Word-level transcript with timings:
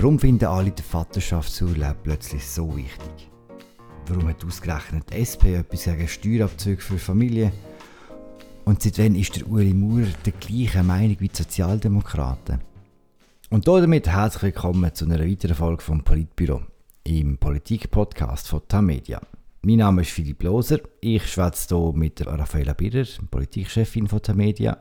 Warum 0.00 0.16
finden 0.16 0.44
alle 0.44 0.70
den 0.70 0.84
Vaterschaftsurlaub 0.84 2.04
plötzlich 2.04 2.46
so 2.46 2.76
wichtig? 2.76 3.28
Warum 4.06 4.28
hat 4.28 4.44
ausgerechnet 4.44 5.10
die 5.10 5.16
SP 5.18 5.58
etwas 5.58 5.86
gegen 5.86 6.06
Steuerabzüge 6.06 6.80
für 6.80 6.98
Familien? 6.98 7.50
Und 8.64 8.80
seit 8.80 8.96
wann 9.00 9.16
ist 9.16 9.34
der 9.34 9.48
Uri 9.48 9.74
Maurer 9.74 10.06
der 10.24 10.34
gleichen 10.34 10.86
Meinung 10.86 11.16
wie 11.18 11.26
die 11.26 11.36
Sozialdemokraten? 11.36 12.60
Und 13.50 13.66
damit 13.66 14.06
herzlich 14.06 14.44
willkommen 14.44 14.94
zu 14.94 15.04
einer 15.04 15.18
weiteren 15.18 15.56
Folge 15.56 15.82
vom 15.82 16.04
Politbüro 16.04 16.60
im 17.02 17.36
Politik-Podcast 17.36 18.46
von 18.46 18.62
Tamedia. 18.68 19.20
Mein 19.62 19.78
Name 19.78 20.02
ist 20.02 20.12
Philipp 20.12 20.44
Loser. 20.44 20.78
Ich 21.00 21.26
schwätze 21.26 21.76
hier 21.76 21.92
mit 21.92 22.24
Raffaella 22.24 22.74
Birrer, 22.74 23.08
Politikchefin 23.32 24.06
von 24.06 24.22
Tamedia. 24.22 24.78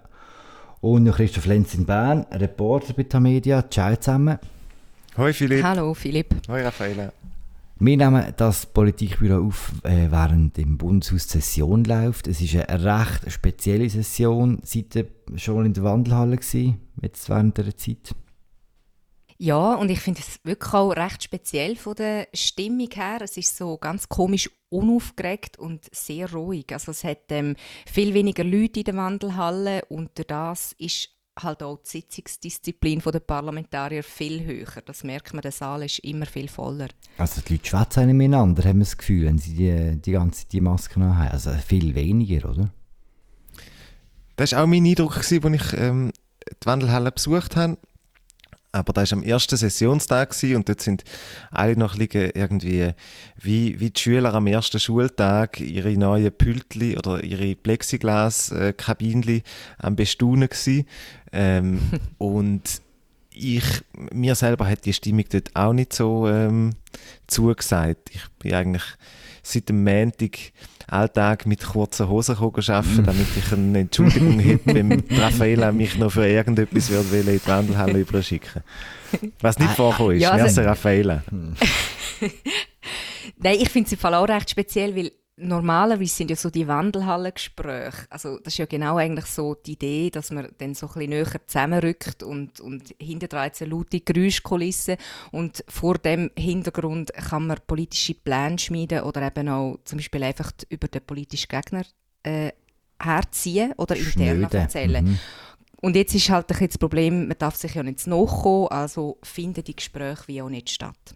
Und 0.81 1.11
Christoph 1.11 1.47
Lenz 1.47 1.73
in 1.73 1.87
Bern, 1.87 2.27
Reporter 2.31 2.93
bei 2.93 3.01
Tamedia. 3.01 3.67
Ciao 3.67 3.95
zusammen. 3.95 4.37
Hoi 5.17 5.33
Philipp. 5.33 5.63
Hallo 5.63 5.95
Philipp. 5.95 6.35
Hoi 6.47 6.61
Raffaella. 6.61 7.11
Wir 7.79 7.97
nehmen 7.97 8.33
das 8.37 8.67
Politikbüro 8.67 9.47
auf, 9.47 9.71
äh, 9.83 10.11
während 10.11 10.59
im 10.59 10.77
Bundeshaus 10.77 11.27
Session 11.27 11.85
läuft. 11.85 12.27
Es 12.27 12.39
ist 12.39 12.55
eine 12.55 12.83
recht 12.83 13.31
spezielle 13.31 13.89
Session. 13.89 14.59
Seid 14.63 14.95
ihr 14.95 15.07
schon 15.35 15.65
in 15.65 15.73
der 15.73 15.83
Wandelhalle 15.83 16.37
gewesen, 16.37 16.81
jetzt 17.01 17.29
während 17.29 17.57
der 17.57 17.75
Zeit? 17.75 18.13
Ja, 19.39 19.73
und 19.73 19.89
ich 19.89 19.99
finde 20.01 20.19
es 20.19 20.39
wirklich 20.43 20.73
auch 20.73 20.91
recht 20.91 21.23
speziell 21.23 21.75
von 21.77 21.95
der 21.95 22.27
Stimmung 22.35 22.89
her. 22.93 23.17
Es 23.23 23.37
ist 23.37 23.57
so 23.57 23.77
ganz 23.77 24.07
komisch 24.09 24.51
unaufgeregt 24.69 25.57
und 25.57 25.85
sehr 25.91 26.31
ruhig. 26.31 26.65
Also 26.71 26.91
es 26.91 27.03
hat 27.03 27.23
ähm, 27.29 27.55
viel 27.91 28.13
weniger 28.13 28.43
Leute 28.43 28.81
in 28.81 28.85
der 28.85 28.95
Wandelhalle 28.95 29.83
und 29.89 30.11
durch 30.15 30.27
das 30.27 30.75
ist 30.77 31.09
halt 31.37 31.63
auch 31.63 31.77
die 31.77 31.89
Sitzungsdisziplin 31.89 32.99
der 32.99 33.19
Parlamentarier 33.19 34.03
viel 34.03 34.43
höher. 34.45 34.81
Das 34.85 35.03
merkt 35.03 35.33
man, 35.33 35.41
der 35.41 35.51
Saal 35.51 35.83
ist 35.83 35.99
immer 35.99 36.25
viel 36.25 36.47
voller. 36.47 36.87
Also 37.17 37.41
die 37.41 37.53
Leute 37.53 37.69
schwätzen 37.69 38.17
miteinander, 38.17 38.63
haben 38.63 38.79
wir 38.79 38.85
das 38.85 38.97
Gefühl, 38.97 39.25
wenn 39.25 39.37
sie 39.37 39.53
die, 39.55 40.01
die 40.01 40.11
ganze 40.11 40.47
die 40.47 40.61
Maske 40.61 40.99
noch 40.99 41.15
haben. 41.15 41.31
Also 41.31 41.51
viel 41.53 41.95
weniger, 41.95 42.49
oder? 42.49 42.69
Das 44.35 44.51
war 44.51 44.63
auch 44.63 44.67
mein 44.67 44.85
Eindruck, 44.85 45.17
als 45.17 45.31
ich 45.31 45.43
ähm, 45.73 46.11
die 46.61 46.65
Wandelhalle 46.65 47.11
besucht 47.11 47.55
habe. 47.55 47.77
Aber 48.71 48.93
da 48.93 49.01
war 49.01 49.13
am 49.13 49.23
ersten 49.23 49.57
Sessionstag 49.57 50.35
und 50.43 50.69
dort 50.69 50.81
sind 50.81 51.03
alle 51.51 51.77
noch 51.77 51.97
irgendwie 51.97 52.91
wie, 53.41 53.79
wie 53.79 53.89
die 53.89 53.99
Schüler 53.99 54.33
am 54.33 54.45
ersten 54.45 54.79
Schultag 54.79 55.59
ihre 55.59 55.97
neuen 55.97 56.31
Pültli 56.31 56.97
oder 56.97 57.23
ihre 57.23 57.55
Plexiglas-Kabinchen 57.55 59.41
am 59.79 59.95
Bestaunen 59.95 60.49
gewesen. 60.49 60.85
Ähm, 61.31 61.79
und 62.17 62.81
ich, 63.31 63.63
mir 64.11 64.35
selber 64.35 64.67
hat 64.67 64.85
die 64.85 64.93
Stimmung 64.93 65.25
dort 65.31 65.55
auch 65.55 65.73
nicht 65.73 65.93
so 65.93 66.27
ähm, 66.27 66.73
zugesagt. 67.27 68.09
Ich 68.11 68.27
bin 68.39 68.53
eigentlich 68.53 68.83
seit 69.43 69.69
dem 69.69 69.83
Montag 69.83 70.37
Alltag 70.87 71.45
mit 71.45 71.63
kurzen 71.65 72.07
Hosen 72.07 72.37
arbeiten, 72.37 73.03
damit 73.03 73.27
ich 73.35 73.51
eine 73.51 73.79
Entschuldigung 73.79 74.39
hätte, 74.39 74.65
wenn 74.73 75.03
Raffaella 75.11 75.71
mich 75.71 75.97
noch 75.97 76.11
für 76.11 76.27
irgendetwas 76.27 76.89
würde 76.89 77.19
in 77.19 77.25
die 77.25 77.47
Wandelhalle 77.47 77.99
überschicken 77.99 78.63
Was 79.41 79.59
nicht 79.59 79.71
vorkommen 79.71 80.15
ist. 80.15 80.21
Ja, 80.21 80.31
also, 80.31 80.45
Merci, 80.45 80.61
Raffaella. 80.61 81.23
Nein, 83.37 83.57
ich 83.59 83.69
finde 83.69 83.89
Fall 83.97 84.15
auch 84.15 84.27
recht 84.27 84.49
speziell, 84.49 84.95
weil 84.95 85.11
normalerweise 85.37 86.13
sind 86.15 86.31
ja 86.31 86.35
so 86.35 86.49
die 86.49 86.67
Wandelhallengespräche, 86.67 88.07
also 88.09 88.39
das 88.39 88.53
ist 88.53 88.57
ja 88.57 88.65
genau 88.65 88.97
eigentlich 88.97 89.27
so 89.27 89.53
die 89.53 89.73
Idee, 89.73 90.09
dass 90.09 90.31
man 90.31 90.49
dann 90.57 90.73
so 90.73 90.87
ein 90.87 90.93
bisschen 90.93 91.09
näher 91.11 91.47
zusammenrückt 91.47 92.23
und, 92.23 92.59
und 92.59 92.95
hinter 92.99 93.43
jetzt 93.45 93.61
eine 93.61 93.71
laute 93.71 94.01
Geräuschkulisse 94.01 94.97
und 95.31 95.63
vor 95.67 95.99
dem 95.99 96.31
Hintergrund 96.35 97.13
kann 97.13 97.47
man 97.47 97.59
politische 97.67 98.15
Pläne 98.15 98.57
schmieden 98.57 99.03
oder 99.03 99.21
eben 99.21 99.47
auch 99.49 99.77
zum 99.85 99.99
Beispiel 99.99 100.23
einfach 100.23 100.51
über 100.69 100.87
den 100.87 101.01
politischen 101.01 101.49
Gegner 101.49 101.85
äh, 102.23 102.51
herziehen 102.99 103.73
oder 103.77 103.95
intern 103.95 104.43
erzählen. 104.51 105.05
Mhm. 105.05 105.19
Und 105.79 105.95
jetzt 105.95 106.15
ist 106.15 106.29
halt 106.31 106.49
das 106.49 106.77
Problem, 106.79 107.27
man 107.27 107.37
darf 107.37 107.55
sich 107.55 107.75
ja 107.75 107.83
nicht 107.83 108.07
nachkommen, 108.07 108.69
also 108.69 109.19
finden 109.21 109.63
die 109.63 109.75
Gespräche 109.75 110.23
wie 110.27 110.41
auch 110.41 110.49
nicht 110.49 110.71
statt. 110.71 111.15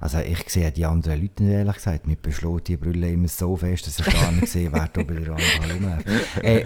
Also 0.00 0.18
ich 0.18 0.48
sehe 0.48 0.70
die 0.72 0.86
anderen 0.86 1.20
Leute 1.20 1.42
nicht, 1.42 1.52
ehrlich 1.52 1.74
gesagt. 1.74 2.06
Mit 2.06 2.22
beschlossen 2.22 2.64
die 2.64 2.76
Brille 2.76 3.10
immer 3.10 3.28
so 3.28 3.56
fest, 3.56 3.86
dass 3.86 3.98
ich 4.00 4.12
gar 4.12 4.32
nicht 4.32 4.48
sehe, 4.48 4.72
wer 4.72 4.88
da 4.88 5.02
bei 5.02 5.14
der 5.14 5.30
rumläuft. 5.30 6.06
Äh, 6.42 6.64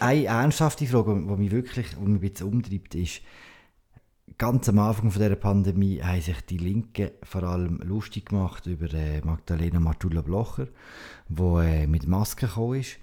eine, 0.00 0.24
ernsthafte 0.24 0.86
Frage, 0.86 1.14
die 1.14 1.36
mich 1.36 1.50
wirklich 1.50 1.86
die 1.90 2.00
mich 2.00 2.22
ein 2.22 2.30
bisschen 2.30 2.48
umtreibt, 2.48 2.94
ist, 2.94 3.22
ganz 4.38 4.68
am 4.68 4.78
Anfang 4.78 5.10
von 5.10 5.22
dieser 5.22 5.36
Pandemie 5.36 6.02
haben 6.02 6.20
sich 6.20 6.40
die 6.42 6.58
Linken 6.58 7.10
vor 7.22 7.44
allem 7.44 7.78
lustig 7.84 8.26
gemacht 8.26 8.66
über 8.66 8.92
äh, 8.92 9.20
Magdalena 9.22 9.80
Martula-Blocher, 9.80 10.68
die 11.28 11.42
äh, 11.42 11.86
mit 11.86 12.06
Maske 12.06 12.46
gekommen 12.46 12.80
ist. 12.80 12.98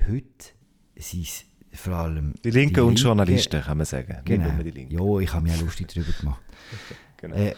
Heute 0.00 0.52
sind 0.96 1.24
es 1.24 1.44
vor 1.78 1.94
allem... 1.94 2.34
Die 2.44 2.50
Linken 2.50 2.80
und 2.80 2.88
Linke, 2.88 3.02
Journalisten, 3.02 3.62
kann 3.62 3.78
man 3.78 3.86
sagen. 3.86 4.18
Genau. 4.24 4.48
Ja, 4.88 5.20
ich 5.20 5.32
habe 5.32 5.42
mich 5.42 5.54
auch 5.54 5.62
lustig 5.62 5.88
darüber 5.88 6.12
gemacht. 6.12 6.42
genau. 7.18 7.36
Äh, 7.36 7.54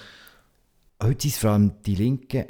Heute 1.01 1.23
sind 1.23 1.31
es 1.31 1.39
vor 1.39 1.51
allem 1.51 1.83
die 1.87 1.95
Linken, 1.95 2.47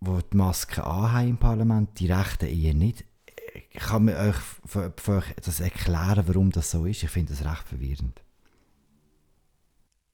die 0.00 0.18
die 0.32 0.36
Maske 0.36 0.84
anhaben 0.84 1.28
im 1.30 1.36
Parlament, 1.38 1.98
die 1.98 2.10
Rechten 2.10 2.46
eher 2.46 2.74
nicht. 2.74 3.04
Kann 3.74 4.04
man 4.04 4.14
euch 4.14 4.36
für, 4.64 4.92
für 4.96 5.24
das 5.44 5.58
erklären, 5.58 6.24
warum 6.26 6.50
das 6.52 6.70
so 6.70 6.86
ist? 6.86 7.02
Ich 7.02 7.10
finde 7.10 7.32
das 7.32 7.44
recht 7.44 7.66
verwirrend. 7.66 8.22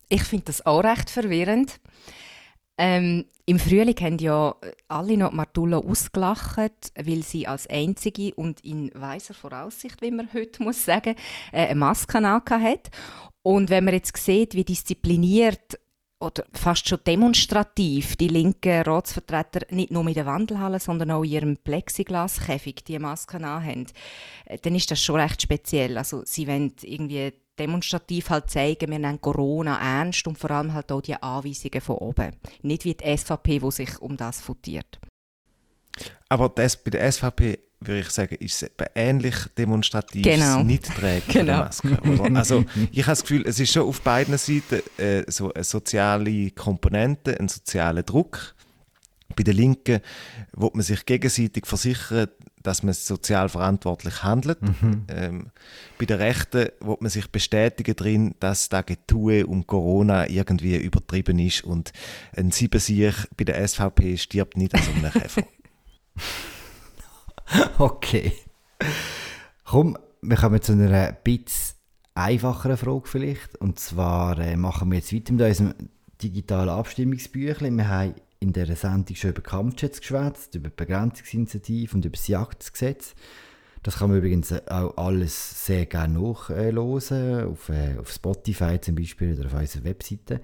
Ich 0.08 0.22
finde 0.22 0.46
das 0.46 0.64
auch 0.64 0.82
recht 0.82 1.10
verwirrend. 1.10 1.78
Ähm, 2.78 3.26
Im 3.44 3.58
Frühling 3.58 3.96
haben 4.00 4.18
ja 4.18 4.54
alle 4.88 5.16
noch 5.16 5.32
Martulla 5.32 5.78
ausgelacht, 5.78 6.92
weil 6.94 7.22
sie 7.22 7.46
als 7.46 7.66
einzige 7.66 8.34
und 8.34 8.60
in 8.64 8.90
weiser 8.94 9.34
Voraussicht, 9.34 10.00
wie 10.00 10.10
man 10.10 10.32
heute 10.32 10.62
muss 10.62 10.84
sagen, 10.84 11.14
äh, 11.52 11.66
eine 11.66 11.74
Maske 11.74 12.20
hat. 12.22 12.90
Und 13.42 13.68
wenn 13.68 13.84
man 13.84 13.94
jetzt 13.94 14.16
sieht, 14.16 14.54
wie 14.54 14.64
diszipliniert 14.64 15.78
oder 16.18 16.44
fast 16.52 16.88
schon 16.88 17.00
demonstrativ 17.06 18.16
die 18.16 18.28
linken 18.28 18.82
Ratsvertreter 18.82 19.66
nicht 19.74 19.90
nur 19.90 20.02
mit 20.02 20.16
der 20.16 20.26
Wandelhalle, 20.26 20.80
sondern 20.80 21.10
auch 21.10 21.22
in 21.22 21.30
ihrem 21.30 21.56
Plexiglaskäfig 21.58 22.84
die 22.84 22.98
Masken 22.98 23.44
anhaben, 23.44 23.86
äh, 24.46 24.58
dann 24.58 24.74
ist 24.74 24.90
das 24.90 25.02
schon 25.02 25.20
recht 25.20 25.42
speziell. 25.42 25.98
Also 25.98 26.22
sie 26.24 26.48
wollen 26.48 26.72
irgendwie 26.82 27.32
demonstrativ 27.58 28.30
halt 28.30 28.50
zeigen, 28.50 28.90
wir 28.90 28.98
nehmen 28.98 29.20
Corona 29.20 29.78
ernst 29.78 30.26
und 30.26 30.38
vor 30.38 30.50
allem 30.50 30.72
halt 30.72 30.90
auch 30.92 31.00
die 31.00 31.14
Anweisungen 31.14 31.80
von 31.80 31.96
oben. 31.96 32.36
Nicht 32.62 32.84
wie 32.84 32.94
die 32.94 33.16
SVP, 33.16 33.58
die 33.58 33.70
sich 33.70 34.00
um 34.00 34.16
das 34.16 34.40
futiert. 34.40 34.98
Aber 36.28 36.48
das, 36.48 36.76
bei 36.76 36.90
der 36.90 37.10
SVP 37.10 37.58
würde 37.80 38.00
ich 38.00 38.10
sagen, 38.10 38.36
ist 38.36 38.62
es 38.62 38.70
ähnlich 38.94 39.34
demonstrativ 39.58 40.22
genau. 40.22 40.62
nicht 40.62 40.84
trägt 40.84 41.28
genau. 41.28 41.58
Maske. 41.58 41.98
Oder? 42.00 42.34
Also 42.36 42.64
ich 42.90 43.02
habe 43.02 43.12
das 43.12 43.22
Gefühl, 43.22 43.44
es 43.46 43.60
ist 43.60 43.72
schon 43.72 43.86
auf 43.86 44.00
beiden 44.00 44.36
Seiten 44.38 44.82
äh, 44.98 45.24
so 45.28 45.52
eine 45.52 45.64
soziale 45.64 46.50
Komponente, 46.52 47.38
ein 47.38 47.48
sozialer 47.48 48.02
Druck. 48.02 48.54
Bei 49.34 49.42
den 49.42 49.56
Linken 49.56 50.00
wo 50.52 50.70
man 50.72 50.82
sich 50.82 51.04
gegenseitig 51.04 51.66
versichern, 51.66 52.28
dass 52.62 52.82
man 52.82 52.94
sozial 52.94 53.48
verantwortlich 53.48 54.22
handelt. 54.22 54.62
Mhm. 54.62 55.04
Ähm, 55.08 55.46
bei 55.98 56.06
den 56.06 56.16
Rechten 56.16 56.68
wo 56.80 56.96
man 57.00 57.10
sich 57.10 57.30
bestätigen 57.30 57.94
drin, 57.94 58.34
dass 58.40 58.68
das 58.68 58.86
Getue 58.86 59.46
um 59.46 59.66
Corona 59.66 60.28
irgendwie 60.28 60.76
übertrieben 60.76 61.38
ist 61.38 61.64
und 61.64 61.92
ein 62.34 62.50
Siebensieg 62.50 63.14
bei 63.36 63.44
der 63.44 63.66
SVP 63.66 64.16
stirbt 64.16 64.56
nicht 64.56 64.74
an 64.74 64.82
so 64.82 64.92
einem 64.92 65.12
Käfer. 65.22 65.42
okay. 67.78 68.32
Komm, 69.64 69.98
wir 70.22 70.36
kommen 70.36 70.60
zu 70.62 70.72
einer 70.72 71.12
bisschen 71.12 71.76
einfacheren 72.14 72.76
Frage 72.76 73.06
vielleicht. 73.06 73.56
Und 73.56 73.78
zwar 73.78 74.38
äh, 74.38 74.56
machen 74.56 74.90
wir 74.90 74.98
jetzt 74.98 75.12
weiter 75.12 75.32
mit 75.32 75.42
unserem 75.42 75.74
digitalen 76.22 76.70
Abstimmungsbüchlein. 76.70 77.76
Wir 77.76 77.88
haben 77.88 78.14
in 78.40 78.52
dieser 78.52 78.76
Sendung 78.76 79.16
schon 79.16 79.30
über 79.30 79.42
Kampfjets 79.42 80.00
geschwätzt, 80.00 80.54
über 80.54 80.68
die 80.68 80.76
Begrenzungsinitiative 80.76 81.94
und 81.94 82.04
über 82.04 82.16
das 82.16 82.28
Jagdgesetz. 82.28 83.14
Das 83.82 83.98
kann 83.98 84.10
man 84.10 84.18
übrigens 84.18 84.52
auch 84.68 84.96
alles 84.96 85.64
sehr 85.66 85.86
gerne 85.86 86.18
nachhören, 86.18 86.78
auf, 86.78 87.68
äh, 87.68 87.96
auf 87.98 88.10
Spotify 88.10 88.80
zum 88.80 88.96
Beispiel 88.96 89.38
oder 89.38 89.46
auf 89.46 89.54
unserer 89.54 89.84
Webseite. 89.84 90.40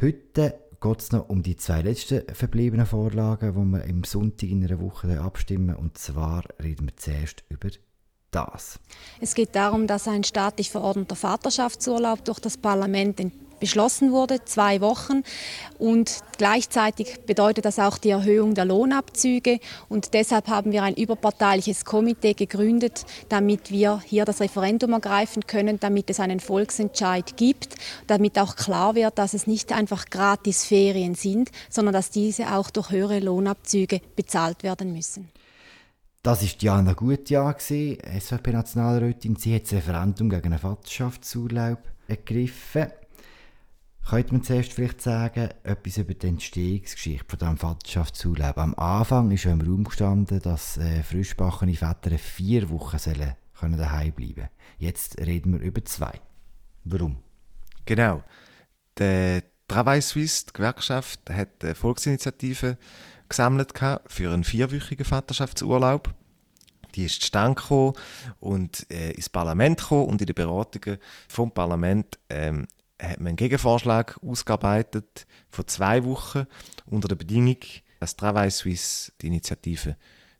Heute 0.00 0.58
geht 0.84 1.00
es 1.00 1.12
noch 1.12 1.30
um 1.30 1.42
die 1.42 1.56
zwei 1.56 1.80
letzten 1.80 2.22
verbliebenen 2.34 2.84
Vorlagen, 2.84 3.54
die 3.54 3.78
wir 3.78 3.84
im 3.84 4.04
Sonntag 4.04 4.50
in 4.50 4.62
einer 4.62 4.80
Woche 4.80 5.18
abstimmen. 5.18 5.74
Und 5.74 5.96
zwar 5.96 6.44
reden 6.62 6.86
wir 6.86 6.96
zuerst 6.96 7.42
über 7.48 7.70
das. 8.30 8.78
Es 9.18 9.34
geht 9.34 9.54
darum, 9.56 9.86
dass 9.86 10.06
ein 10.06 10.24
staatlich 10.24 10.70
verordneter 10.70 11.16
Vaterschaftsurlaub 11.16 12.24
durch 12.26 12.38
das 12.38 12.58
Parlament 12.58 13.18
beschlossen 13.64 14.12
wurde, 14.12 14.44
zwei 14.44 14.82
Wochen. 14.82 15.22
Und 15.78 16.18
gleichzeitig 16.36 17.20
bedeutet 17.26 17.64
das 17.64 17.78
auch 17.78 17.96
die 17.96 18.10
Erhöhung 18.10 18.54
der 18.54 18.66
Lohnabzüge. 18.66 19.58
Und 19.88 20.12
deshalb 20.12 20.48
haben 20.48 20.70
wir 20.70 20.82
ein 20.82 20.94
überparteiliches 20.94 21.86
Komitee 21.86 22.34
gegründet, 22.34 23.06
damit 23.30 23.70
wir 23.70 24.02
hier 24.04 24.26
das 24.26 24.42
Referendum 24.42 24.92
ergreifen 24.92 25.46
können, 25.46 25.80
damit 25.80 26.10
es 26.10 26.20
einen 26.20 26.40
Volksentscheid 26.40 27.38
gibt, 27.38 27.76
damit 28.06 28.38
auch 28.38 28.54
klar 28.54 28.94
wird, 28.94 29.18
dass 29.18 29.32
es 29.32 29.46
nicht 29.46 29.72
einfach 29.72 30.10
gratis 30.10 30.66
Ferien 30.66 31.14
sind, 31.14 31.50
sondern 31.70 31.94
dass 31.94 32.10
diese 32.10 32.54
auch 32.54 32.68
durch 32.68 32.90
höhere 32.90 33.20
Lohnabzüge 33.20 34.02
bezahlt 34.14 34.62
werden 34.62 34.92
müssen. 34.92 35.30
Das 36.22 36.42
war 36.42 36.48
Diana 36.60 36.92
Gutjahr, 36.92 37.54
SVP-Nationalrätin. 37.58 39.36
Sie 39.36 39.54
hat 39.54 39.64
das 39.64 39.72
Referendum 39.72 40.28
gegen 40.28 40.52
einen 40.52 40.58
Vaterschaftsurlaub 40.58 41.78
ergriffen. 42.08 42.90
Könnte 44.08 44.32
man 44.32 44.42
zuerst 44.42 44.72
vielleicht 44.72 45.00
sagen, 45.00 45.48
etwas 45.62 45.96
über 45.96 46.12
die 46.12 46.26
Entstehungsgeschichte 46.26 47.24
von 47.26 47.38
diesem 47.38 47.56
Vaterschaftsurlaub? 47.56 48.58
Am 48.58 48.74
Anfang 48.74 49.30
ist 49.30 49.44
ja 49.44 49.52
im 49.52 49.62
Raum 49.62 49.84
gestanden, 49.84 50.40
dass 50.40 50.76
äh, 50.76 51.02
frischbachene 51.02 51.74
Väter 51.74 52.18
vier 52.18 52.68
Wochen 52.68 52.98
sollen 52.98 53.34
können 53.58 53.78
daheim 53.78 54.12
bleiben 54.12 54.48
Jetzt 54.78 55.18
reden 55.18 55.54
wir 55.54 55.60
über 55.60 55.82
zwei. 55.84 56.20
Warum? 56.84 57.16
Genau. 57.86 58.22
Der 58.98 59.42
Travail 59.68 60.02
Suisse, 60.02 60.46
die 60.46 60.52
Gewerkschaft, 60.52 61.30
hat 61.30 61.64
eine 61.64 61.74
Volksinitiative 61.74 62.76
gesammelt 63.28 63.72
für 64.06 64.32
einen 64.32 64.44
vierwöchigen 64.44 65.06
Vaterschaftsurlaub. 65.06 66.12
Die 66.94 67.06
ist 67.06 67.22
zustande 67.22 67.60
gekommen 67.60 67.94
und 68.38 68.86
äh, 68.90 69.12
ins 69.12 69.30
Parlament 69.30 69.80
gekommen 69.80 70.08
und 70.08 70.20
in 70.20 70.26
den 70.26 70.34
Beratungen 70.34 70.98
vom 71.26 71.50
Parlament 71.50 72.18
ähm, 72.28 72.68
hat 73.00 73.18
man 73.18 73.28
einen 73.28 73.36
Gegenvorschlag 73.36 74.18
ausgearbeitet 74.22 75.26
von 75.50 75.66
zwei 75.66 76.04
Wochen 76.04 76.46
unter 76.86 77.08
der 77.08 77.16
Bedingung, 77.16 77.58
dass 78.00 78.16
Travail 78.16 78.50
Suisse 78.50 79.12
die 79.20 79.28
Initiative 79.28 79.96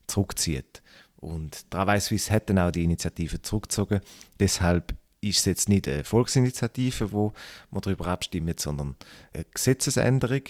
zurückzieht. 0.07 0.83
Und 1.17 1.71
Travail 1.71 2.01
Suisse 2.01 2.33
hat 2.33 2.51
dann 2.51 2.59
auch 2.59 2.71
die 2.71 2.85
Initiative 2.85 3.41
zurückgezogen. 3.41 4.01
Deshalb 4.39 4.95
ist 5.21 5.39
es 5.39 5.45
jetzt 5.47 5.69
nicht 5.69 5.89
eine 5.89 6.05
Volksinitiative, 6.05 7.13
wo 7.13 7.33
man 7.71 7.81
darüber 7.81 8.07
abstimmt, 8.09 8.61
sondern 8.61 8.97
eine 9.33 9.45
Gesetzesänderung. 9.45 10.43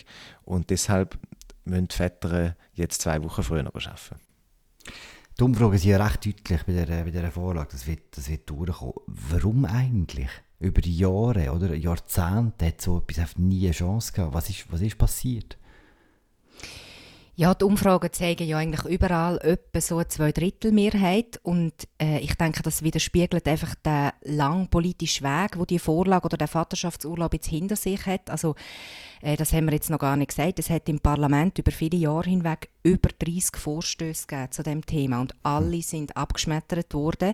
Und 0.43 0.71
deshalb 0.71 1.19
müssen 1.65 1.89
die 1.89 1.97
Väter 1.97 2.57
jetzt 2.75 3.03
zwei 3.03 3.23
Wochen 3.23 3.43
früher 3.43 3.67
arbeiten. 3.67 4.17
Die 5.39 5.43
Umfragen 5.43 5.79
sind 5.79 5.91
ja 5.91 6.05
recht 6.05 6.27
deutlich 6.27 6.63
bei 6.65 6.73
dieser, 6.73 6.87
bei 6.87 7.11
dieser 7.11 7.31
Vorlage. 7.31 7.71
Das 7.73 7.87
wird, 7.87 8.17
das 8.17 8.29
wird 8.29 8.49
durchkommen. 8.49 8.95
Warum 9.07 9.65
eigentlich? 9.65 10.31
Über 10.65 10.81
Jahre 10.83 11.53
oder 11.53 11.75
Jahrzehnte 11.75 12.67
hat 12.67 12.81
so 12.81 13.03
etwas 13.07 13.37
nie 13.37 13.67
eine 13.67 13.75
Chance 13.75 14.13
gehabt. 14.13 14.33
Was 14.33 14.49
ist, 14.49 14.73
was 14.73 14.81
ist 14.81 14.97
passiert? 14.97 15.59
Ja, 17.37 17.53
die 17.53 17.65
Umfragen 17.65 18.13
zeigen 18.13 18.47
ja 18.47 18.59
eigentlich 18.59 18.85
überall 18.85 19.39
etwa 19.39 19.81
so 19.81 19.97
eine 19.97 20.07
Zweidrittelmehrheit 20.07 21.41
und 21.43 21.73
äh, 22.01 22.21
ich 22.21 22.37
denke, 22.37 22.63
das 22.63 22.83
widerspiegelt 22.83 23.49
einfach 23.49 23.75
den 23.75 24.13
langen 24.23 24.69
politischen 24.69 25.25
Weg, 25.25 25.59
wo 25.59 25.65
die 25.65 25.81
Vorlage 25.81 26.27
oder 26.27 26.37
der 26.37 26.47
Vaterschaftsurlaub 26.47 27.35
jetzt 27.35 27.49
hinter 27.49 27.75
sich 27.75 28.07
hat. 28.07 28.31
Also 28.31 28.55
das 29.37 29.53
haben 29.53 29.67
wir 29.67 29.73
jetzt 29.73 29.91
noch 29.91 29.99
gar 29.99 30.17
nicht 30.17 30.29
gesagt. 30.29 30.59
Es 30.59 30.69
hat 30.69 30.89
im 30.89 31.01
Parlament 31.01 31.59
über 31.59 31.73
viele 31.73 31.97
Jahre 31.97 32.29
hinweg 32.29 32.69
über 32.83 33.09
30 33.19 33.57
Vorstöße 33.57 34.27
gegeben 34.27 34.53
zu 34.53 34.63
dem 34.63 34.85
Thema 34.85 35.21
und 35.21 35.35
alle 35.43 35.81
sind 35.81 36.17
abgeschmettert 36.17 36.93
worden. 36.93 37.33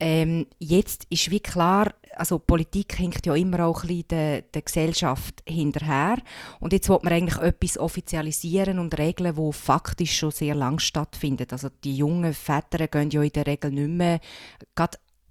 Ähm, 0.00 0.46
jetzt 0.58 1.06
ist 1.10 1.30
wie 1.30 1.40
klar, 1.40 1.92
also 2.16 2.38
Politik 2.38 2.96
hinkt 2.96 3.26
ja 3.26 3.34
immer 3.34 3.66
auch 3.66 3.82
ein 3.82 3.88
bisschen 3.88 4.08
der, 4.08 4.42
der 4.42 4.62
Gesellschaft 4.62 5.42
hinterher. 5.46 6.16
Und 6.58 6.72
jetzt 6.72 6.88
will 6.88 6.98
man 7.02 7.12
eigentlich 7.12 7.38
etwas 7.38 7.76
offizialisieren 7.76 8.78
und 8.78 8.96
regeln, 8.98 9.36
wo 9.36 9.52
faktisch 9.52 10.16
schon 10.16 10.30
sehr 10.30 10.54
lang 10.54 10.78
stattfindet. 10.78 11.52
Also 11.52 11.68
die 11.84 11.96
jungen 11.96 12.32
Väter 12.32 12.88
gehen 12.88 13.10
ja 13.10 13.22
in 13.22 13.32
der 13.32 13.46
Regel 13.46 13.72
nicht 13.72 13.90
mehr 13.90 14.20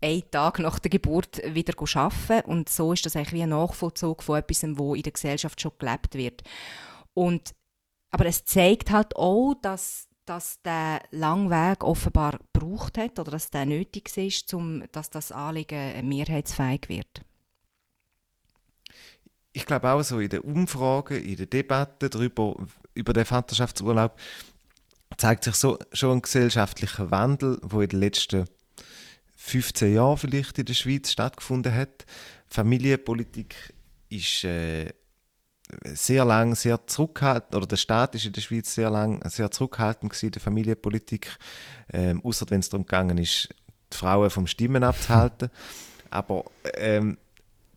einen 0.01 0.30
Tag 0.31 0.60
nach 0.60 0.80
der 0.80 0.92
Geburt 0.92 1.42
wieder 1.54 1.74
arbeiten. 1.96 2.50
Und 2.50 2.69
so 2.69 2.94
ist 2.94 3.06
das 3.06 3.16
eigentlich 3.16 3.34
wie 3.34 3.44
ein 3.44 3.50
Nachvollzug 3.50 4.24
von 4.24 4.40
etwas, 4.40 4.63
wo 4.78 4.96
in 4.96 5.04
der 5.04 5.12
Gesellschaft 5.12 5.60
schon 5.62 5.72
gelebt 5.78 6.16
wird. 6.16 6.44
Und, 7.13 7.54
aber 8.12 8.25
es 8.25 8.46
zeigt 8.46 8.92
halt 8.92 9.16
auch, 9.16 9.56
dass 9.62 10.10
dass 10.30 10.62
der 10.62 11.01
lange 11.10 11.50
Weg 11.50 11.84
offenbar 11.84 12.38
gebraucht 12.54 13.00
hat 13.00 13.18
oder 13.18 13.31
dass 13.31 13.50
der 13.50 13.66
nötig 13.66 14.16
ist, 14.16 14.54
um, 14.54 14.84
dass 14.92 15.10
das 15.10 15.31
Anliegen 15.31 16.07
mehrheitsfähig 16.07 16.88
wird? 16.88 17.25
Ich 19.51 19.66
glaube 19.66 19.90
auch 19.90 20.04
so 20.04 20.19
in 20.19 20.30
den 20.30 20.42
Umfragen, 20.42 21.24
in 21.24 21.36
den 21.36 21.50
Debatten 21.50 22.12
darüber, 22.12 22.56
über 22.94 23.13
den 23.13 23.25
Vaterschaftsurlaub 23.25 24.19
zeigt 25.18 25.44
sich 25.44 25.56
so, 25.56 25.80
schon 25.94 26.18
ein 26.18 26.22
gesellschaftlicher 26.22 27.10
Wandel, 27.10 27.60
der 27.63 27.80
in 27.81 27.90
den 27.90 28.00
letzten 28.00 28.46
15 29.41 29.94
Jahren 29.95 30.18
vielleicht 30.18 30.59
in 30.59 30.65
der 30.65 30.74
Schweiz 30.74 31.12
stattgefunden 31.12 31.74
hat. 31.74 32.06
Familienpolitik 32.47 33.74
ist 34.09 34.44
äh, 34.44 34.91
sehr 35.86 36.25
lang 36.25 36.56
sehr 36.56 36.86
zurückhaltend, 36.88 37.56
oder 37.56 37.65
der 37.65 37.77
Staat 37.77 38.15
ist 38.15 38.25
in 38.25 38.33
der 38.33 38.41
Schweiz 38.41 38.75
sehr 38.75 38.89
lang 38.89 39.27
sehr 39.30 39.50
zurückhaltend 39.50 40.12
gewesen, 40.12 40.31
der 40.31 40.41
Familienpolitik, 40.41 41.38
ähm, 41.94 42.21
außer 42.24 42.45
wenn 42.50 42.59
es 42.59 42.69
darum 42.69 42.86
gegangen 42.86 43.18
ist, 43.18 43.50
die 43.91 43.97
Frauen 43.97 44.30
vom 44.30 44.45
Stimmen 44.45 44.83
abzuhalten. 44.83 45.50
Aber 46.12 46.45
ähm, 46.75 47.18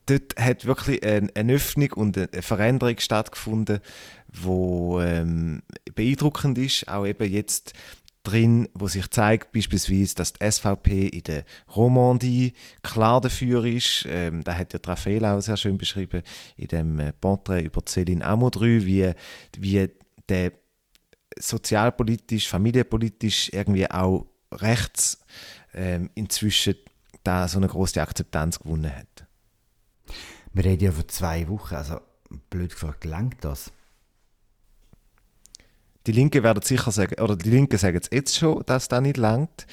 dort 0.06 0.36
hat 0.36 0.64
wirklich 0.64 1.02
eine, 1.04 1.30
eine 1.34 1.54
Öffnung 1.54 1.92
und 1.92 2.18
eine 2.18 2.42
Veränderung 2.42 2.98
stattgefunden, 2.98 3.80
wo 4.28 5.00
ähm, 5.00 5.62
beeindruckend 5.94 6.58
ist, 6.58 6.88
auch 6.88 7.06
eben 7.06 7.30
jetzt 7.30 7.74
drin, 8.22 8.68
wo 8.74 8.88
sich 8.88 9.10
zeigt 9.10 9.52
beispielsweise, 9.52 10.14
dass 10.14 10.32
die 10.32 10.50
SVP 10.50 11.08
in 11.08 11.22
der 11.24 11.44
Romandie 11.74 12.54
klar 12.82 13.20
dafür 13.20 13.64
ist. 13.64 14.06
Ähm, 14.08 14.44
da 14.44 14.54
hat 14.54 14.72
ja 14.72 14.80
Raphael 14.84 15.24
auch 15.24 15.40
sehr 15.40 15.56
schön 15.56 15.78
beschrieben 15.78 16.22
in 16.56 16.68
dem 16.68 16.98
äh, 17.00 17.12
Porträt 17.12 17.62
über 17.62 17.80
Céline 17.80 18.22
Amodry, 18.22 18.86
wie, 18.86 19.12
wie 19.58 19.88
der 20.28 20.52
sozialpolitisch, 21.38 22.48
familienpolitisch 22.48 23.50
irgendwie 23.52 23.90
auch 23.90 24.26
rechts 24.52 25.18
ähm, 25.74 26.10
inzwischen 26.14 26.76
da 27.24 27.48
so 27.48 27.58
eine 27.58 27.68
große 27.68 28.00
Akzeptanz 28.00 28.58
gewonnen 28.58 28.94
hat. 28.94 29.26
Wir 30.52 30.64
reden 30.64 30.84
ja 30.84 30.92
vor 30.92 31.08
zwei 31.08 31.48
Wochen, 31.48 31.74
also 31.74 32.00
blöd 32.50 32.70
gefragt, 32.70 33.04
langt 33.04 33.44
das? 33.44 33.72
Die 36.06 36.12
Linke 36.12 36.42
werden 36.42 36.62
sicher 36.62 36.90
sagen, 36.90 37.20
oder 37.20 37.36
die 37.36 37.50
Linke 37.50 37.78
sagen 37.78 38.00
jetzt 38.10 38.36
schon, 38.36 38.62
dass 38.66 38.88
das 38.88 39.00
nicht 39.00 39.16
langt. 39.16 39.66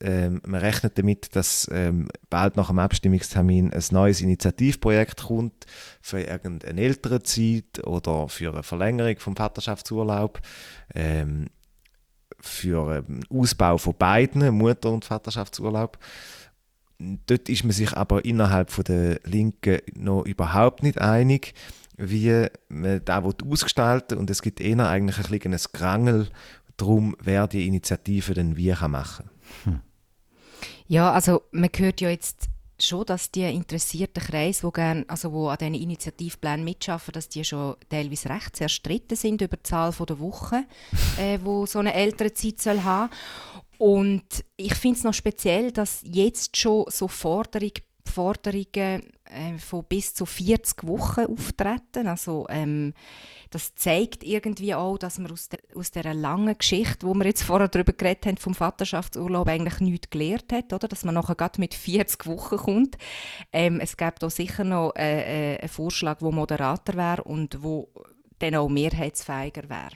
Ähm, 0.00 0.40
man 0.44 0.60
rechnet 0.60 0.98
damit, 0.98 1.36
dass 1.36 1.70
ähm, 1.72 2.08
bald 2.28 2.56
nach 2.56 2.68
dem 2.68 2.80
Abstimmungstermin 2.80 3.72
ein 3.72 3.84
neues 3.92 4.20
Initiativprojekt 4.20 5.22
kommt 5.22 5.66
für 6.00 6.20
irgendeine 6.20 6.80
ältere 6.80 7.22
Zeit 7.22 7.84
oder 7.84 8.28
für 8.28 8.52
eine 8.52 8.64
Verlängerung 8.64 9.18
vom 9.18 9.36
Vaterschaftsurlaub, 9.36 10.40
ähm, 10.94 11.50
für 12.40 13.04
einen 13.08 13.24
Ausbau 13.30 13.78
von 13.78 13.94
beiden, 13.96 14.52
Mutter- 14.52 14.90
und 14.90 15.04
Vaterschaftsurlaub. 15.04 15.98
Dort 17.26 17.48
ist 17.48 17.62
man 17.62 17.72
sich 17.72 17.92
aber 17.96 18.24
innerhalb 18.24 18.70
von 18.70 18.84
der 18.84 19.20
Linken 19.24 19.78
noch 19.94 20.24
überhaupt 20.24 20.82
nicht 20.82 21.00
einig 21.00 21.54
wie 22.02 22.46
man 22.68 23.04
da 23.04 23.22
ausgestalten 23.22 24.18
und 24.18 24.28
es 24.30 24.42
gibt 24.42 24.60
eher 24.60 24.88
eigentlich 24.88 25.18
ein 25.18 25.38
kleines 25.38 25.72
Krangel 25.72 26.28
darum, 26.76 27.16
wer 27.22 27.46
die 27.46 27.66
Initiative 27.66 28.34
denn 28.34 28.56
wie 28.56 28.72
machen 28.72 29.26
kann. 29.64 29.74
Hm. 29.74 29.80
Ja, 30.88 31.12
also 31.12 31.42
man 31.52 31.70
hört 31.76 32.00
ja 32.00 32.10
jetzt 32.10 32.48
schon, 32.80 33.06
dass 33.06 33.30
die 33.30 33.42
interessierten 33.42 34.22
Kreise, 34.22 34.66
die 34.66 34.72
gern, 34.72 35.04
also 35.06 35.32
wo 35.32 35.48
an 35.48 35.58
diesen 35.58 35.74
Initiativplänen 35.74 36.64
mitschaffen, 36.64 37.12
dass 37.12 37.28
die 37.28 37.44
schon 37.44 37.76
teilweise 37.88 38.28
recht 38.28 38.56
zerstritten 38.56 39.16
sind 39.16 39.40
über 39.40 39.56
die 39.56 39.62
Zahl 39.62 39.92
der 39.92 40.18
Wochen, 40.18 40.66
äh, 41.18 41.38
wo 41.42 41.66
so 41.66 41.78
eine 41.78 41.94
ältere 41.94 42.34
Zeit 42.34 42.60
soll 42.60 42.82
haben. 42.82 43.12
Und 43.78 44.44
ich 44.56 44.74
finde 44.74 44.98
es 44.98 45.04
noch 45.04 45.14
speziell, 45.14 45.72
dass 45.72 46.02
jetzt 46.04 46.56
schon 46.56 46.84
so 46.88 47.08
Forderungen 47.08 47.72
Forderungen 48.04 49.02
äh, 49.32 49.58
von 49.58 49.84
bis 49.84 50.14
zu 50.14 50.26
40 50.26 50.86
Wochen 50.86 51.26
auftreten. 51.26 52.06
Also, 52.06 52.46
ähm, 52.48 52.94
das 53.50 53.74
zeigt 53.74 54.24
irgendwie 54.24 54.74
auch, 54.74 54.96
dass 54.96 55.18
man 55.18 55.30
aus, 55.30 55.48
der, 55.48 55.60
aus 55.74 55.90
dieser 55.90 56.14
langen 56.14 56.56
Geschichte, 56.56 57.06
wo 57.06 57.14
wir 57.14 57.26
jetzt 57.26 57.42
vorher 57.42 57.68
darüber 57.68 57.92
geredet 57.92 58.26
haben, 58.26 58.36
vom 58.38 58.54
Vaterschaftsurlaub 58.54 59.46
eigentlich 59.48 59.80
nichts 59.80 60.10
gelernt 60.10 60.52
hat, 60.52 60.72
oder? 60.72 60.88
dass 60.88 61.04
man 61.04 61.14
nachher 61.14 61.34
gerade 61.34 61.60
mit 61.60 61.74
40 61.74 62.26
Wochen 62.26 62.56
kommt. 62.56 62.96
Ähm, 63.52 63.80
es 63.80 63.96
gibt 63.96 64.22
da 64.22 64.30
sicher 64.30 64.64
noch 64.64 64.92
äh, 64.96 65.54
äh, 65.54 65.58
einen 65.58 65.68
Vorschlag, 65.68 66.18
der 66.18 66.32
moderater 66.32 66.94
wäre 66.94 67.24
und 67.24 67.62
wo 67.62 67.88
dann 68.38 68.54
auch 68.54 68.68
mehrheitsfähiger 68.68 69.68
wäre. 69.68 69.92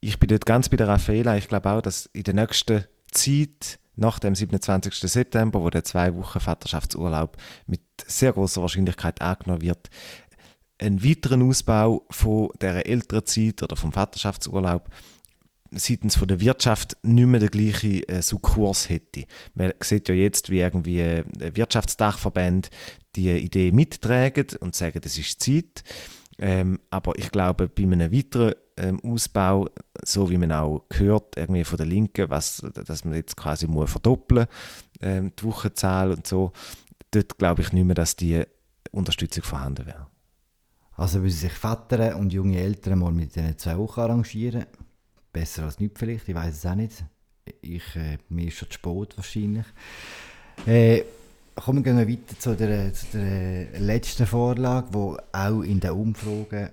Ich 0.00 0.18
bin 0.18 0.28
dort 0.28 0.46
ganz 0.46 0.68
bei 0.68 0.76
der 0.76 0.88
Raffaela. 0.88 1.36
Ich 1.36 1.48
glaube 1.48 1.70
auch, 1.70 1.80
dass 1.80 2.06
in 2.12 2.22
der 2.22 2.34
nächsten 2.34 2.84
Zeit 3.10 3.80
nach 3.98 4.18
dem 4.18 4.34
27. 4.34 4.94
September, 4.94 5.60
wo 5.60 5.70
der 5.70 5.84
zwei 5.84 6.14
Wochen 6.14 6.40
Vaterschaftsurlaub 6.40 7.36
mit 7.66 7.80
sehr 8.06 8.32
großer 8.32 8.62
Wahrscheinlichkeit 8.62 9.20
angenommen 9.20 9.62
wird, 9.62 9.90
einen 10.78 11.02
weiteren 11.04 11.42
Ausbau 11.42 12.06
von 12.10 12.50
der 12.60 12.86
Elternzeit 12.86 13.62
oder 13.62 13.76
vom 13.76 13.92
Vaterschaftsurlaub 13.92 14.88
seitens 15.70 16.16
von 16.16 16.28
der 16.28 16.40
Wirtschaft 16.40 16.96
nicht 17.02 17.26
mehr 17.26 17.40
den 17.40 17.50
gleichen 17.50 18.02
äh, 18.04 18.22
Sukkurs 18.22 18.88
hätte. 18.88 19.24
Man 19.54 19.72
sieht 19.82 20.08
ja 20.08 20.14
jetzt, 20.14 20.50
wie 20.50 20.60
irgendwie 20.60 21.00
äh, 21.00 21.24
Wirtschaftsdachverbände 21.54 22.68
die 23.16 23.30
Idee 23.30 23.72
mittragen 23.72 24.46
und 24.60 24.74
sagen, 24.74 25.00
es 25.04 25.18
ist 25.18 25.42
Zeit. 25.42 25.82
Ähm, 26.38 26.78
aber 26.90 27.18
ich 27.18 27.30
glaube, 27.30 27.68
bei 27.68 27.82
einem 27.82 28.12
weiteren 28.12 28.54
ähm, 28.76 29.00
Ausbau, 29.02 29.68
so 30.04 30.30
wie 30.30 30.38
man 30.38 30.52
auch 30.52 30.84
hört, 30.92 31.36
irgendwie 31.36 31.64
von 31.64 31.76
der 31.78 31.86
Linken, 31.86 32.30
was, 32.30 32.64
dass 32.74 33.04
man 33.04 33.14
jetzt 33.14 33.36
quasi 33.36 33.66
muss 33.66 33.90
verdoppeln 33.90 34.46
ähm, 35.00 35.32
die 35.38 35.44
Wochenzahl 35.44 36.12
und 36.12 36.26
so, 36.26 36.52
dort 37.10 37.38
glaube 37.38 37.62
ich 37.62 37.72
nicht 37.72 37.84
mehr, 37.84 37.94
dass 37.94 38.16
die 38.16 38.44
Unterstützung 38.92 39.42
vorhanden 39.42 39.86
wäre. 39.86 40.06
Also 40.92 41.20
müssen 41.20 41.38
sich 41.38 41.52
Väter 41.52 42.16
und 42.16 42.32
junge 42.32 42.58
Eltern 42.58 42.98
mal 42.98 43.12
mit 43.12 43.34
diesen 43.34 43.56
zwei 43.58 43.78
Wochen 43.78 44.00
arrangieren. 44.00 44.66
Besser 45.32 45.64
als 45.64 45.78
nichts 45.78 46.00
vielleicht, 46.00 46.28
ich 46.28 46.34
weiß 46.34 46.54
es 46.56 46.66
auch 46.66 46.74
nicht. 46.74 47.04
Ich, 47.60 47.96
äh, 47.96 48.18
mir 48.28 48.48
ist 48.48 48.58
schon 48.58 48.68
zu 48.68 48.74
spät 48.74 49.16
wahrscheinlich. 49.16 49.66
Äh, 50.66 51.02
kommen 51.60 51.84
wir 51.84 52.08
weiter 52.08 52.38
zu 52.38 52.54
der, 52.54 52.92
zu 52.92 53.06
der 53.14 53.80
letzten 53.80 54.26
Vorlage, 54.26 54.88
die 54.92 55.36
auch 55.36 55.62
in 55.62 55.80
den 55.80 55.90
Umfragen 55.90 56.70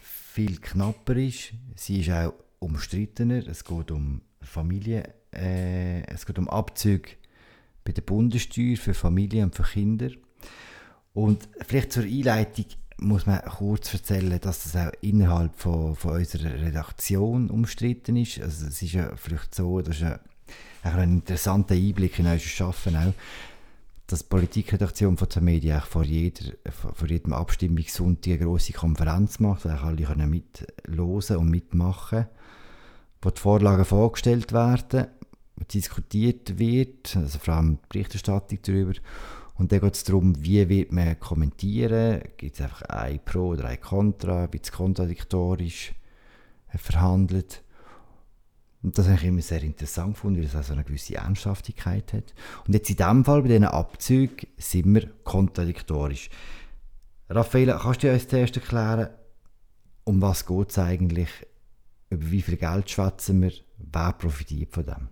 viel 0.00 0.58
knapper 0.58 1.16
ist. 1.16 1.52
Sie 1.76 2.00
ist 2.00 2.10
auch 2.10 2.34
umstrittener. 2.58 3.46
Es 3.46 3.64
geht 3.64 3.90
um 3.90 4.20
Familie, 4.40 5.14
äh, 5.32 6.02
es 6.06 6.26
geht 6.26 6.38
um 6.38 6.48
Abzüge 6.48 7.10
bei 7.84 7.92
der 7.92 8.02
Bundessteuer 8.02 8.76
für 8.76 8.94
Familien 8.94 9.44
und 9.44 9.54
für 9.54 9.62
Kinder. 9.62 10.10
Und 11.14 11.48
vielleicht 11.66 11.92
zur 11.92 12.04
Einleitung 12.04 12.66
muss 12.98 13.26
man 13.26 13.40
kurz 13.42 13.94
erzählen, 13.94 14.38
dass 14.40 14.64
das 14.64 14.76
auch 14.76 14.92
innerhalb 15.00 15.56
von, 15.56 15.94
von 15.96 16.16
unserer 16.16 16.54
Redaktion 16.60 17.50
umstritten 17.50 18.16
ist. 18.16 18.40
Also 18.40 18.66
es 18.66 18.82
ist 18.82 18.92
ja 18.92 19.14
vielleicht 19.16 19.54
so, 19.54 19.80
das 19.80 19.96
ist 19.96 20.02
ja 20.02 20.20
ein 20.82 21.14
interessanter 21.14 21.74
Einblick 21.74 22.18
in 22.18 22.26
unser 22.26 22.66
Arbeiten 22.66 22.96
auch, 22.96 23.14
dass 24.08 24.20
die 24.20 24.28
Politikredaktion 24.28 25.16
von 25.16 25.28
der 25.28 25.42
Medien 25.42 25.80
vor, 25.82 26.02
jeder, 26.02 26.52
vor 26.72 27.06
jedem 27.06 27.32
Abstimmungssonntag 27.34 28.40
eine 28.40 28.44
grosse 28.46 28.72
Konferenz 28.72 29.38
macht, 29.38 29.64
wo 29.64 29.68
alle 29.68 30.02
können 30.02 30.30
mitlosen 30.30 31.36
und 31.36 31.50
mitmachen 31.50 32.26
wo 33.22 33.30
die 33.30 33.40
Vorlagen 33.40 33.84
vorgestellt 33.84 34.52
werden, 34.52 35.08
diskutiert 35.72 36.58
wird, 36.58 37.16
also 37.16 37.38
vor 37.38 37.54
allem 37.54 37.76
die 37.76 37.88
Berichterstattung 37.88 38.58
darüber. 38.62 38.92
Und 39.56 39.72
dann 39.72 39.80
geht 39.80 39.94
es 39.94 40.04
darum, 40.04 40.40
wie 40.40 40.68
wird 40.68 40.92
man 40.92 41.18
kommentieren, 41.18 42.22
gibt 42.36 42.54
es 42.54 42.60
einfach 42.60 42.82
ein 42.82 43.18
Pro 43.24 43.48
oder 43.48 43.64
ein 43.64 43.80
Contra, 43.80 44.52
wird 44.52 44.64
es 44.64 44.72
kontradiktorisch 44.72 45.94
verhandelt. 46.76 47.64
Und 48.82 48.96
das 48.96 49.06
habe 49.06 49.16
ich 49.16 49.24
immer 49.24 49.42
sehr 49.42 49.62
interessant 49.62 50.14
gefunden, 50.14 50.38
weil 50.38 50.46
es 50.46 50.54
also 50.54 50.72
eine 50.72 50.84
gewisse 50.84 51.16
Ernsthaftigkeit 51.16 52.12
hat. 52.12 52.34
Und 52.66 52.74
jetzt 52.74 52.90
in 52.90 52.96
diesem 52.96 53.24
Fall, 53.24 53.42
bei 53.42 53.48
diesen 53.48 53.64
Abzügen, 53.64 54.48
sind 54.56 54.94
wir 54.94 55.10
kontradiktorisch. 55.24 56.30
Raffaella, 57.28 57.78
kannst 57.82 58.02
du 58.02 58.12
uns 58.12 58.28
zuerst 58.28 58.56
erklären, 58.56 59.08
um 60.04 60.22
was 60.22 60.46
geht 60.46 60.70
es 60.70 60.78
eigentlich, 60.78 61.28
über 62.08 62.30
wie 62.30 62.40
viel 62.40 62.56
Geld 62.56 62.88
schwätzen 62.88 63.42
wir, 63.42 63.52
wer 63.78 64.12
profitiert 64.12 64.72
von 64.72 64.84
dem? 64.86 65.08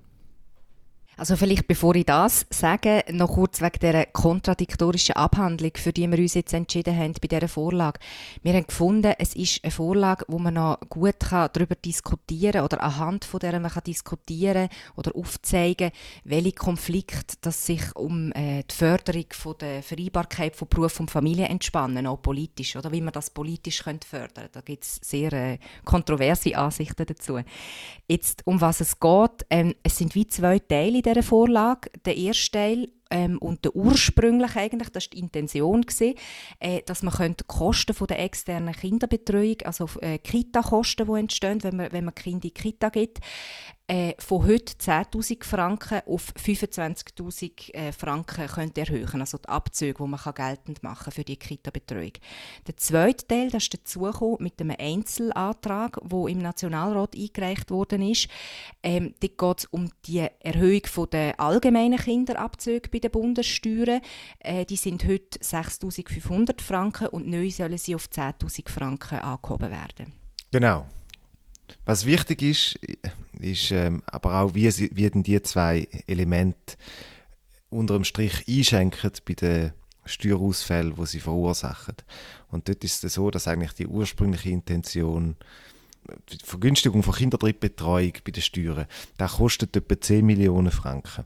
Also 1.18 1.35
vielleicht 1.35 1.66
bevor 1.66 1.94
ich 1.94 2.04
das 2.04 2.44
sage, 2.50 3.02
noch 3.11 3.32
kurz 3.32 3.62
wegen 3.62 3.78
der 3.80 4.04
kontradiktorischen 4.04 5.16
Abhandlung, 5.16 5.70
für 5.76 5.90
die 5.90 6.11
wir 6.11 6.18
uns 6.18 6.35
jetzt 6.35 6.52
entschieden 6.52 6.94
haben 6.94 7.14
bei 7.23 7.28
dieser 7.28 7.49
Vorlage. 7.49 8.00
Wir 8.42 8.52
haben 8.52 8.66
gefunden, 8.66 9.14
es 9.18 9.35
ist 9.35 9.64
eine 9.64 9.70
Vorlage, 9.70 10.26
wo 10.28 10.38
man 10.38 10.52
noch 10.52 10.78
gut 10.90 11.14
darüber 11.30 11.75
diskutieren 11.75 12.52
kann 12.52 12.64
oder 12.64 12.82
anhand 12.82 13.25
von 13.25 13.40
der 13.40 13.58
man 13.58 13.70
kann 13.70 13.85
diskutieren 13.85 14.68
oder 14.94 15.16
aufzeigen, 15.16 15.90
welche 16.25 16.52
Konflikte 16.52 17.37
das 17.40 17.64
sich 17.64 17.96
um 17.96 18.30
äh, 18.32 18.62
die 18.70 18.75
Förderung 18.75 19.25
von 19.30 19.54
der 19.58 19.82
Vereinbarkeit 19.82 20.54
von 20.54 20.68
Beruf 20.68 21.00
und 21.00 21.11
Familie 21.11 21.46
entspannen, 21.46 22.06
auch 22.06 22.20
politisch, 22.20 22.76
oder 22.76 22.92
wie 22.92 23.00
man 23.00 23.14
das 23.14 23.30
politisch 23.30 23.82
könnte 23.85 24.06
fördern. 24.06 24.50
Da 24.52 24.61
gibt 24.61 24.85
es 24.85 25.00
sehr 25.02 25.32
äh, 25.32 25.58
kontroverse 25.87 26.54
Ansichten 26.58 27.06
dazu. 27.06 27.40
Jetzt, 28.06 28.42
um 28.46 28.61
was 28.61 28.82
es 28.82 29.00
geht, 29.00 29.46
ähm, 29.49 29.75
es 29.82 29.96
sind 29.96 30.14
wie 30.14 30.26
zwei 30.26 30.58
Teile 30.58 31.05
dieser 31.06 31.22
Vorlage. 31.22 31.90
Der 32.04 32.16
erste 32.16 32.50
Teil 32.50 32.88
ähm, 33.10 33.38
und 33.38 33.64
der 33.64 33.75
ursprünglich 33.76 34.56
eigentlich, 34.56 34.90
das 34.90 35.04
war 35.04 35.10
die 35.10 35.18
Intention, 35.18 35.82
gewesen, 35.82 36.14
äh, 36.58 36.82
dass 36.82 37.02
man 37.02 37.14
die 37.36 37.44
Kosten 37.46 37.94
von 37.94 38.06
der 38.06 38.20
externen 38.20 38.75
Kinderbetreuung, 38.75 39.62
also 39.64 39.88
äh, 40.00 40.18
Kita-Kosten, 40.18 41.06
die 41.06 41.20
entstehen, 41.20 41.62
wenn 41.62 41.76
man, 41.76 41.92
wenn 41.92 42.04
man 42.04 42.14
Kinder 42.14 42.36
in 42.36 42.40
die 42.40 42.50
Kita 42.50 42.88
gibt, 42.88 43.20
äh, 43.88 44.14
von 44.18 44.44
heute 44.44 44.75
10'000 44.75 45.44
Franken 45.44 46.00
auf 46.06 46.32
25'000 46.34 47.72
äh, 47.72 47.92
Franken 47.92 48.46
könnte 48.48 48.80
erhöhen, 48.80 49.20
also 49.20 49.38
die 49.38 49.48
Abzüge, 49.48 50.02
die 50.02 50.08
man 50.08 50.18
kann 50.18 50.34
geltend 50.34 50.82
machen 50.82 51.12
für 51.12 51.22
die 51.22 51.36
Kita-Betreuung. 51.36 52.12
Der 52.66 52.76
zweite 52.76 53.26
Teil, 53.28 53.50
das 53.50 53.64
ist 53.64 53.75
dazugekommen 53.75 54.38
mit 54.40 54.60
einem 54.60 54.75
Einzelantrag, 54.76 56.00
der 56.02 56.26
im 56.26 56.38
Nationalrat 56.38 57.14
eingereicht 57.14 57.70
worden 57.70 58.02
ist. 58.02 58.28
Ähm, 58.82 59.14
geht 59.20 59.58
es 59.58 59.66
um 59.66 59.88
die 60.06 60.26
Erhöhung 60.40 61.10
der 61.12 61.38
allgemeinen 61.38 61.98
Kinderabzüge 61.98 62.88
bei 62.96 63.08
den 63.08 63.10
Bundessteuern. 63.10 64.00
Äh, 64.40 64.64
die 64.64 64.76
sind 64.76 65.04
heute 65.04 65.38
6'500 65.40 66.62
Franken 66.62 67.08
und 67.08 67.26
neu 67.26 67.50
sollen 67.50 67.78
sie 67.78 67.94
auf 67.94 68.06
10'000 68.06 68.68
Franken 68.70 69.18
angehoben 69.18 69.70
werden. 69.70 70.12
Genau. 70.50 70.86
Was 71.84 72.06
wichtig 72.06 72.42
ist, 72.42 72.78
ist 73.40 73.70
ähm, 73.72 74.02
aber 74.06 74.40
auch, 74.40 74.54
wie, 74.54 74.70
sie, 74.70 74.90
wie 74.94 75.10
denn 75.10 75.22
die 75.22 75.42
zwei 75.42 75.88
Elemente 76.06 76.76
unter 77.68 77.94
dem 77.94 78.04
Strich 78.04 78.44
einschenken 78.48 79.10
bei 79.26 79.34
den 79.34 79.72
Steuerausfällen, 80.04 80.94
die 80.94 81.06
sie 81.06 81.20
verursachen. 81.20 81.96
Und 82.50 82.68
dort 82.68 82.84
ist 82.84 83.04
es 83.04 83.14
so, 83.14 83.30
dass 83.30 83.48
eigentlich 83.48 83.72
die 83.72 83.88
ursprüngliche 83.88 84.50
Intention 84.50 85.36
die 86.28 86.38
Vergünstigung 86.44 87.02
von 87.02 87.14
Kinderdrittbetreuung 87.14 88.12
bei 88.25 88.30
den 88.30 88.42
Steuern, 88.42 88.86
das 89.16 89.36
kostet 89.36 89.76
etwa 89.76 90.00
10 90.00 90.25
Millionen 90.25 90.70
Franken. 90.70 91.25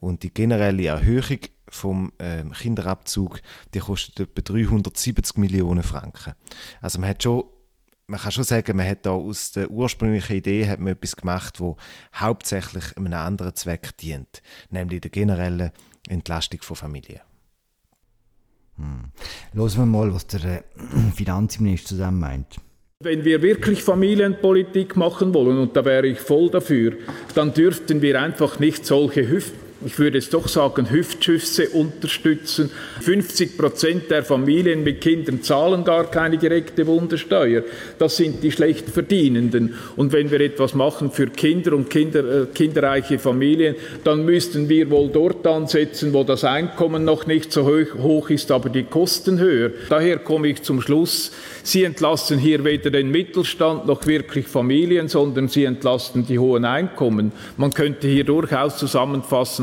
Und 0.00 0.22
die 0.22 0.32
generelle 0.32 0.86
Erhöhung 0.86 1.38
vom 1.68 2.12
äh, 2.18 2.44
Kinderabzug, 2.44 3.40
die 3.74 3.80
kostet 3.80 4.20
etwa 4.20 4.42
370 4.42 5.36
Millionen 5.36 5.82
Franken. 5.82 6.34
Also 6.80 7.00
man 7.00 7.10
hat 7.10 7.22
schon 7.22 7.44
man 8.08 8.20
kann 8.20 8.30
schon 8.30 8.44
sagen, 8.44 8.76
man 8.76 8.88
hat 8.88 9.04
da 9.04 9.10
aus 9.10 9.50
der 9.50 9.68
ursprünglichen 9.68 10.36
Idee 10.36 10.68
hat 10.68 10.78
man 10.78 10.92
etwas 10.92 11.16
gemacht, 11.16 11.58
wo 11.58 11.76
hauptsächlich 12.14 12.96
einem 12.96 13.12
anderen 13.12 13.56
Zweck 13.56 13.96
dient, 13.96 14.42
nämlich 14.70 15.00
der 15.00 15.10
generellen 15.10 15.72
Entlastung 16.08 16.62
von 16.62 16.76
Familien. 16.76 17.20
Hm. 18.76 19.10
Hören 19.54 19.76
wir 19.76 19.86
mal, 19.86 20.14
was 20.14 20.26
der 20.26 20.44
äh, 20.44 20.62
Finanzminister 21.14 21.88
zu 21.88 21.96
dem 21.96 22.20
meint. 22.20 22.60
Wenn 23.04 23.26
wir 23.26 23.42
wirklich 23.42 23.82
Familienpolitik 23.82 24.96
machen 24.96 25.34
wollen, 25.34 25.58
und 25.58 25.76
da 25.76 25.84
wäre 25.84 26.06
ich 26.06 26.18
voll 26.18 26.48
dafür, 26.48 26.94
dann 27.34 27.52
dürften 27.52 28.00
wir 28.00 28.22
einfach 28.22 28.58
nicht 28.58 28.86
solche 28.86 29.28
Hüften 29.28 29.65
ich 29.84 29.98
würde 29.98 30.18
jetzt 30.18 30.32
doch 30.32 30.48
sagen, 30.48 30.90
Hüftschüsse 30.90 31.68
unterstützen. 31.70 32.70
50 33.00 33.58
Prozent 33.58 34.10
der 34.10 34.24
Familien 34.24 34.82
mit 34.82 35.02
Kindern 35.02 35.42
zahlen 35.42 35.84
gar 35.84 36.10
keine 36.10 36.38
direkte 36.38 36.86
Bundessteuer. 36.86 37.62
Das 37.98 38.16
sind 38.16 38.42
die 38.42 38.52
schlecht 38.52 38.88
Verdienenden. 38.88 39.74
Und 39.96 40.12
wenn 40.12 40.30
wir 40.30 40.40
etwas 40.40 40.74
machen 40.74 41.10
für 41.10 41.26
Kinder 41.26 41.74
und 41.74 41.90
Kinder, 41.90 42.42
äh, 42.42 42.46
kinderreiche 42.46 43.18
Familien, 43.18 43.74
dann 44.02 44.24
müssten 44.24 44.68
wir 44.68 44.90
wohl 44.90 45.10
dort 45.10 45.46
ansetzen, 45.46 46.14
wo 46.14 46.24
das 46.24 46.44
Einkommen 46.44 47.04
noch 47.04 47.26
nicht 47.26 47.52
so 47.52 47.66
hoch, 47.66 48.02
hoch 48.02 48.30
ist, 48.30 48.50
aber 48.50 48.70
die 48.70 48.84
Kosten 48.84 49.38
höher. 49.38 49.72
Daher 49.90 50.18
komme 50.18 50.48
ich 50.48 50.62
zum 50.62 50.80
Schluss, 50.80 51.32
Sie 51.62 51.82
entlasten 51.82 52.38
hier 52.38 52.64
weder 52.64 52.90
den 52.90 53.10
Mittelstand 53.10 53.86
noch 53.86 54.06
wirklich 54.06 54.46
Familien, 54.46 55.08
sondern 55.08 55.48
Sie 55.48 55.64
entlasten 55.64 56.24
die 56.24 56.38
hohen 56.38 56.64
Einkommen. 56.64 57.32
Man 57.56 57.74
könnte 57.74 58.06
hier 58.06 58.22
durchaus 58.22 58.78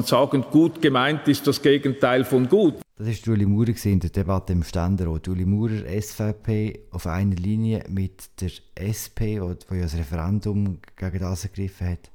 zusammenfassend 0.03 0.43
sagen, 0.43 0.45
gut 0.51 0.81
gemeint 0.81 1.27
ist 1.27 1.45
das 1.47 1.61
Gegenteil 1.61 2.23
von 2.23 2.47
gut. 2.47 2.75
Das 2.97 3.27
war 3.27 3.33
Uli 3.33 3.45
Maurer 3.45 3.85
in 3.85 3.99
der 3.99 4.09
Debatte 4.09 4.53
im 4.53 4.63
Ständerat. 4.63 5.27
Uli 5.27 5.45
Maurer, 5.45 5.83
SVP, 6.01 6.81
auf 6.91 7.07
einer 7.07 7.35
Linie 7.35 7.83
mit 7.89 8.39
der 8.39 8.51
SP, 8.77 9.41
die 9.41 9.75
ja 9.75 9.81
das 9.81 9.97
Referendum 9.97 10.79
gegen 10.95 11.19
das 11.19 11.43
ergriffen 11.43 11.89
hat. 11.89 12.11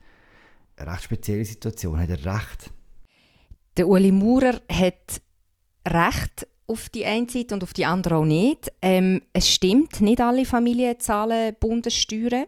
Eine 0.77 0.93
recht 0.93 1.05
spezielle 1.05 1.45
Situation. 1.45 1.99
Hat 1.99 2.11
er 2.11 2.25
recht? 2.25 2.71
Der 3.77 3.89
Uli 3.89 4.13
Maurer 4.13 4.61
hat 4.71 5.21
recht 5.87 6.47
auf 6.69 6.89
die 6.91 7.07
eine 7.07 7.29
Seite 7.29 7.55
und 7.55 7.63
auf 7.63 7.73
die 7.73 7.87
andere 7.87 8.17
auch 8.17 8.25
nicht. 8.25 8.71
Ähm, 8.83 9.23
es 9.33 9.49
stimmt, 9.49 10.01
nicht 10.01 10.21
alle 10.21 10.45
Familien 10.45 11.01
zahlen 11.01 11.57
Bundessteuern. 11.59 12.45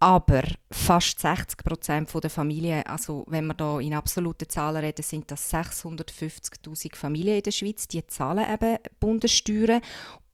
Aber 0.00 0.42
fast 0.70 1.18
60 1.18 1.64
Prozent 1.64 2.10
der 2.22 2.30
Familien, 2.30 2.86
also 2.86 3.24
wenn 3.26 3.46
wir 3.46 3.54
da 3.54 3.80
in 3.80 3.94
absoluten 3.94 4.48
Zahlen 4.48 4.84
reden, 4.84 5.02
sind 5.02 5.28
das 5.30 5.52
650.000 5.52 6.94
Familien 6.94 7.38
in 7.38 7.42
der 7.42 7.50
Schweiz, 7.50 7.88
die 7.88 8.06
zahlen 8.06 8.46
eben 8.52 8.78
Bundessteuern 9.00 9.80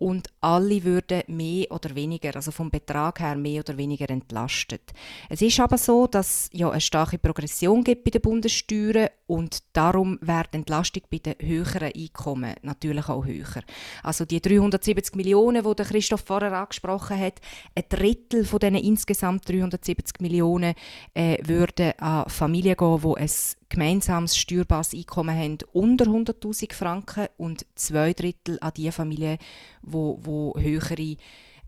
und 0.04 0.28
alle 0.42 0.84
würden 0.84 1.22
mehr 1.28 1.64
oder 1.70 1.94
weniger, 1.94 2.36
also 2.36 2.50
vom 2.50 2.70
Betrag 2.70 3.20
her 3.20 3.36
mehr 3.36 3.60
oder 3.60 3.78
weniger 3.78 4.10
entlastet. 4.10 4.92
Es 5.30 5.40
ist 5.40 5.58
aber 5.58 5.78
so, 5.78 6.06
dass 6.06 6.50
ja 6.52 6.68
eine 6.68 6.82
starke 6.82 7.16
Progression 7.16 7.82
gibt 7.82 8.04
bei 8.04 8.10
den 8.10 8.20
Bundessteuern 8.20 9.08
und 9.26 9.62
darum 9.72 10.18
wird 10.20 10.52
die 10.52 10.58
Entlastung 10.58 11.04
bei 11.10 11.16
den 11.16 11.36
höheren 11.40 11.90
Einkommen 11.96 12.52
natürlich 12.60 13.08
auch 13.08 13.24
höher. 13.24 13.62
Also 14.02 14.26
die 14.26 14.42
370 14.42 15.16
Millionen, 15.16 15.64
die 15.64 15.82
Christoph 15.84 16.24
vorher 16.26 16.52
angesprochen 16.52 17.18
hat, 17.18 17.40
ein 17.74 17.84
Drittel 17.88 18.44
von 18.44 18.58
diesen 18.58 18.74
insgesamt 18.74 19.48
370 19.48 20.20
Millionen 20.20 20.74
äh, 21.14 21.38
würden 21.42 21.98
an 21.98 22.28
Familien 22.28 22.76
gehen, 22.76 23.00
die 23.00 23.20
ein 23.22 23.30
gemeinsames 23.68 24.36
steuerbares 24.36 24.94
Einkommen 24.94 25.36
haben 25.36 25.58
unter 25.72 26.06
100'000 26.06 26.72
Franken 26.72 27.26
und 27.36 27.66
zwei 27.74 28.12
Drittel 28.12 28.58
an 28.60 28.72
die 28.76 28.90
Familien, 28.90 29.38
wo, 29.82 30.18
wo 30.22 30.54
höhere 30.58 31.16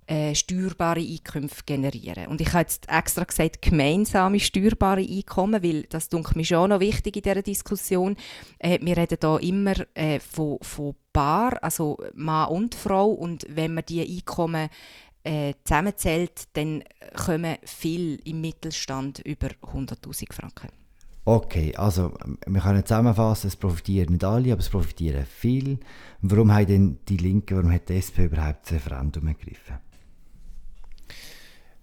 äh, 0.09 0.35
steuerbare 0.35 1.01
Einkünfte 1.01 1.65
generieren. 1.65 2.29
Und 2.29 2.41
ich 2.41 2.53
habe 2.53 2.61
jetzt 2.61 2.89
extra 2.89 3.25
gesagt, 3.25 3.61
gemeinsame 3.61 4.39
steuerbare 4.39 5.01
Einkommen, 5.01 5.63
weil 5.63 5.83
das 5.85 6.09
denke 6.09 6.37
mir 6.37 6.45
schon 6.45 6.71
noch 6.71 6.81
wichtig 6.81 7.17
in 7.17 7.23
dieser 7.23 7.43
Diskussion. 7.43 8.17
Äh, 8.59 8.79
wir 8.81 8.97
reden 8.97 9.19
hier 9.21 9.41
immer 9.43 9.75
äh, 9.95 10.21
von, 10.21 10.59
von 10.63 10.95
Paar, 11.13 11.63
also 11.63 11.99
Mann 12.15 12.51
und 12.51 12.75
Frau. 12.75 13.11
Und 13.11 13.47
wenn 13.49 13.75
man 13.75 13.85
diese 13.85 14.09
Einkommen 14.09 14.69
äh, 15.25 15.55
zusammenzählt, 15.65 16.45
dann 16.53 16.85
kommen 17.15 17.57
viel 17.65 18.21
im 18.25 18.41
Mittelstand 18.41 19.19
über 19.21 19.49
100'000 19.49 20.33
Franken. 20.33 20.69
Okay, 21.29 21.75
also 21.75 22.15
wir 22.47 22.61
können 22.61 22.87
zusammenfassen, 22.87 23.49
es 23.49 23.57
profitieren 23.57 24.13
nicht 24.13 24.23
alle, 24.23 24.53
aber 24.53 24.61
es 24.61 24.69
profitieren 24.69 25.27
viele. 25.27 25.81
Warum 26.21 26.53
haben 26.53 26.67
denn 26.67 26.99
die 27.09 27.17
Linke, 27.17 27.57
warum 27.57 27.73
hat 27.73 27.89
die 27.89 27.97
SP 27.99 28.31
überhaupt 28.31 28.63
das 28.63 28.75
Referendum 28.75 29.27
ergriffen? 29.27 29.79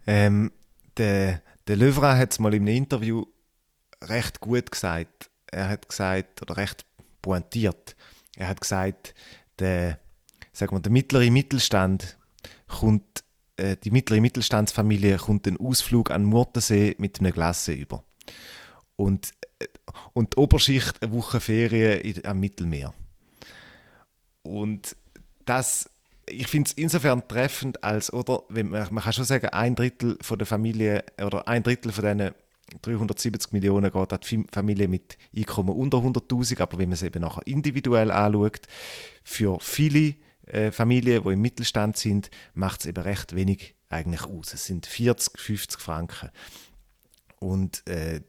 Ähm, 0.08 0.54
der, 0.96 1.42
der 1.68 1.76
Löwra 1.76 2.16
hat 2.16 2.32
es 2.32 2.40
mal 2.40 2.54
in 2.54 2.62
einem 2.62 2.78
Interview 2.78 3.26
recht 4.02 4.40
gut 4.40 4.72
gesagt. 4.72 5.30
Er 5.52 5.68
hat 5.68 5.90
gesagt, 5.90 6.42
oder 6.42 6.56
recht 6.56 6.86
pointiert, 7.22 7.98
er 8.38 8.48
hat 8.48 8.62
gesagt, 8.62 9.14
der, 9.60 10.00
sagen 10.54 10.74
wir, 10.74 10.80
der 10.80 10.92
mittlere 10.94 11.30
Mittelstand 11.30 12.18
kommt, 12.70 13.26
äh, 13.58 13.76
die 13.76 13.92
mittlere 13.92 14.22
Mittelstandsfamilie 14.22 15.18
kommt 15.18 15.50
einen 15.50 15.58
Ausflug 15.58 16.12
an 16.12 16.22
den 16.22 16.30
Murtensee 16.30 16.96
mit 16.98 17.20
einem 17.20 17.34
Glasse 17.34 17.74
über 17.74 18.06
und, 19.04 19.34
äh, 19.60 19.66
und 20.14 20.34
die 20.34 20.38
Oberschicht 20.38 21.02
eine 21.04 21.12
Woche 21.12 21.40
Ferien 21.40 22.26
am 22.26 22.40
Mittelmeer. 22.40 22.94
Und 24.44 24.96
das, 25.46 25.90
ich 26.28 26.48
finde 26.48 26.70
es 26.70 26.74
insofern 26.74 27.28
treffend, 27.28 27.84
als, 27.84 28.12
oder, 28.14 28.44
wenn 28.48 28.70
man, 28.70 28.88
man 28.94 29.04
kann 29.04 29.14
schon 29.14 29.26
sagen, 29.26 29.48
ein 29.48 29.76
Drittel 29.76 30.18
von 30.22 30.38
der 30.38 30.48
Familie 30.48 31.04
oder 31.22 31.48
ein 31.48 31.64
Drittel 31.64 31.92
von 31.92 32.04
diesen 32.04 32.34
370 32.82 33.52
Millionen 33.52 33.92
geht 33.92 34.14
an 34.14 34.20
die 34.30 34.46
Familie 34.52 34.88
mit 34.88 35.18
Einkommen 35.36 35.76
unter 35.76 35.98
100.000, 35.98 36.62
aber 36.62 36.78
wenn 36.78 36.90
man 36.90 36.94
es 36.94 37.04
eben 37.04 37.22
nachher 37.22 37.46
individuell 37.46 38.10
anschaut, 38.10 38.62
für 39.24 39.60
viele 39.60 40.16
äh, 40.48 40.72
Familien, 40.72 41.24
die 41.24 41.34
im 41.34 41.42
Mittelstand 41.42 41.98
sind, 41.98 42.32
macht 42.54 42.80
es 42.80 42.86
eben 42.86 43.04
recht 43.04 43.36
wenig 43.36 43.76
eigentlich 43.90 44.24
aus. 44.24 44.54
Es 44.54 44.66
sind 44.66 44.86
40, 44.86 45.38
50 45.38 45.82
Franken. 45.82 46.30
Und 47.40 47.86
äh, 47.88 48.22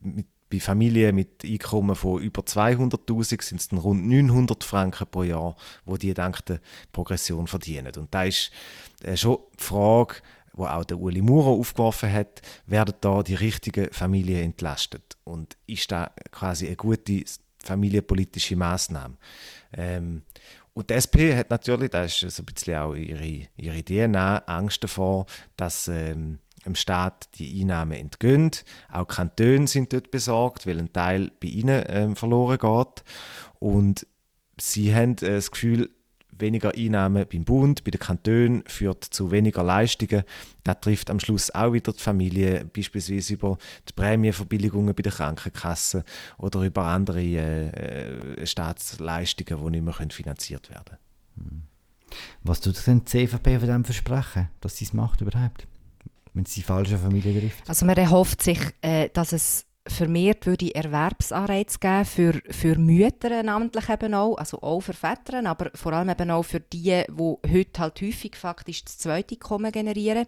mit, 0.00 0.26
bei 0.50 0.60
Familien 0.60 1.14
mit 1.14 1.44
Einkommen 1.44 1.96
von 1.96 2.20
über 2.20 2.42
200.000 2.42 3.42
sind 3.42 3.60
es 3.60 3.68
dann 3.68 3.78
rund 3.78 4.06
900 4.06 4.62
Franken 4.62 5.06
pro 5.10 5.22
Jahr, 5.22 5.56
wo 5.86 5.96
die 5.96 6.12
dank 6.12 6.44
der 6.44 6.60
Progression 6.92 7.46
verdienen. 7.46 7.92
Und 7.96 8.14
da 8.14 8.24
ist 8.24 8.50
äh, 9.02 9.16
schon 9.16 9.38
die 9.58 9.64
Frage, 9.64 10.16
wo 10.52 10.66
auch 10.66 10.84
der 10.84 10.98
Uli 10.98 11.22
Maurer 11.22 11.58
aufgeworfen 11.58 12.12
hat, 12.12 12.42
werden 12.66 12.94
da 13.00 13.22
die 13.22 13.34
richtigen 13.34 13.90
Familien 13.92 14.44
entlastet? 14.44 15.16
Und 15.24 15.56
ist 15.66 15.90
da 15.90 16.10
quasi 16.30 16.66
eine 16.66 16.76
gute 16.76 17.24
familienpolitische 17.58 18.56
Maßnahme? 18.56 19.16
Ähm, 19.72 20.22
und 20.74 20.90
die 20.90 20.94
SP 20.96 21.36
hat 21.36 21.50
natürlich, 21.50 21.90
das 21.90 22.22
ist 22.22 22.36
so 22.36 22.42
ein 22.42 22.46
bisschen 22.46 22.76
auch 22.76 22.94
ihre, 22.94 23.48
ihre 23.56 23.82
DNA, 23.82 24.38
Angst 24.46 24.82
davor, 24.84 25.26
dass 25.56 25.88
ähm, 25.88 26.38
dem 26.64 26.74
Staat 26.74 27.28
die 27.38 27.60
Einnahmen 27.60 27.92
entgehen. 27.92 28.50
Auch 28.90 29.06
Kantone 29.06 29.66
sind 29.66 29.92
dort 29.92 30.10
besorgt, 30.10 30.66
weil 30.66 30.78
ein 30.78 30.92
Teil 30.92 31.30
bei 31.40 31.48
ihnen 31.48 31.82
äh, 31.82 32.14
verloren 32.14 32.58
geht. 32.58 33.04
Und 33.58 34.06
sie 34.60 34.94
haben 34.94 35.12
äh, 35.18 35.34
das 35.34 35.50
Gefühl, 35.50 35.90
weniger 36.42 36.74
Einnahmen 36.74 37.26
beim 37.30 37.44
Bund, 37.44 37.84
bei 37.84 37.90
den 37.90 38.00
Kantonen 38.00 38.64
führt 38.66 39.04
zu 39.04 39.30
weniger 39.30 39.62
Leistungen. 39.62 40.24
Das 40.64 40.80
trifft 40.80 41.10
am 41.10 41.20
Schluss 41.20 41.50
auch 41.50 41.72
wieder 41.72 41.92
die 41.92 42.00
Familie, 42.00 42.64
beispielsweise 42.64 43.34
über 43.34 43.58
die 43.88 43.92
Prämienverbilligungen 43.92 44.94
bei 44.94 45.02
den 45.02 45.12
Krankenkassen 45.12 46.02
oder 46.38 46.62
über 46.62 46.84
andere 46.84 47.22
äh, 47.22 48.40
äh 48.40 48.46
Staatsleistungen, 48.46 49.64
die 49.64 49.80
nicht 49.80 49.84
mehr 49.84 50.10
finanziert 50.10 50.70
werden 50.70 50.98
können. 51.36 51.68
Was 52.42 52.60
tut 52.60 52.86
denn 52.86 53.00
die 53.00 53.04
CVP 53.04 53.58
von 53.58 53.68
dem 53.68 53.84
versprechen, 53.84 54.48
dass 54.60 54.76
sie 54.76 54.84
es 54.84 54.92
macht 54.92 55.20
überhaupt? 55.20 55.66
Wenn 56.34 56.44
es 56.44 56.54
die 56.54 56.62
falsche 56.62 56.98
Familie 56.98 57.40
trifft? 57.40 57.68
Also 57.68 57.86
man 57.86 57.96
erhofft 57.96 58.42
sich, 58.42 58.58
äh, 58.80 59.08
dass 59.12 59.32
es 59.32 59.66
vermehrt 59.86 60.46
würde 60.46 60.74
Erwerbsanreize 60.74 61.78
geben 61.78 62.04
für, 62.04 62.40
für 62.50 62.78
Mütter 62.78 63.42
namentlich 63.42 63.88
eben 63.88 64.14
auch, 64.14 64.36
also 64.36 64.62
auch 64.62 64.80
für 64.80 64.92
Väter, 64.92 65.44
aber 65.44 65.70
vor 65.74 65.92
allem 65.92 66.10
eben 66.10 66.30
auch 66.30 66.44
für 66.44 66.60
die, 66.60 67.04
die 67.08 67.36
heute 67.52 67.80
halt 67.80 68.00
häufig 68.00 68.36
faktisch 68.36 68.84
das 68.84 68.98
zweite 68.98 69.36
Kommen 69.36 69.72
generieren, 69.72 70.26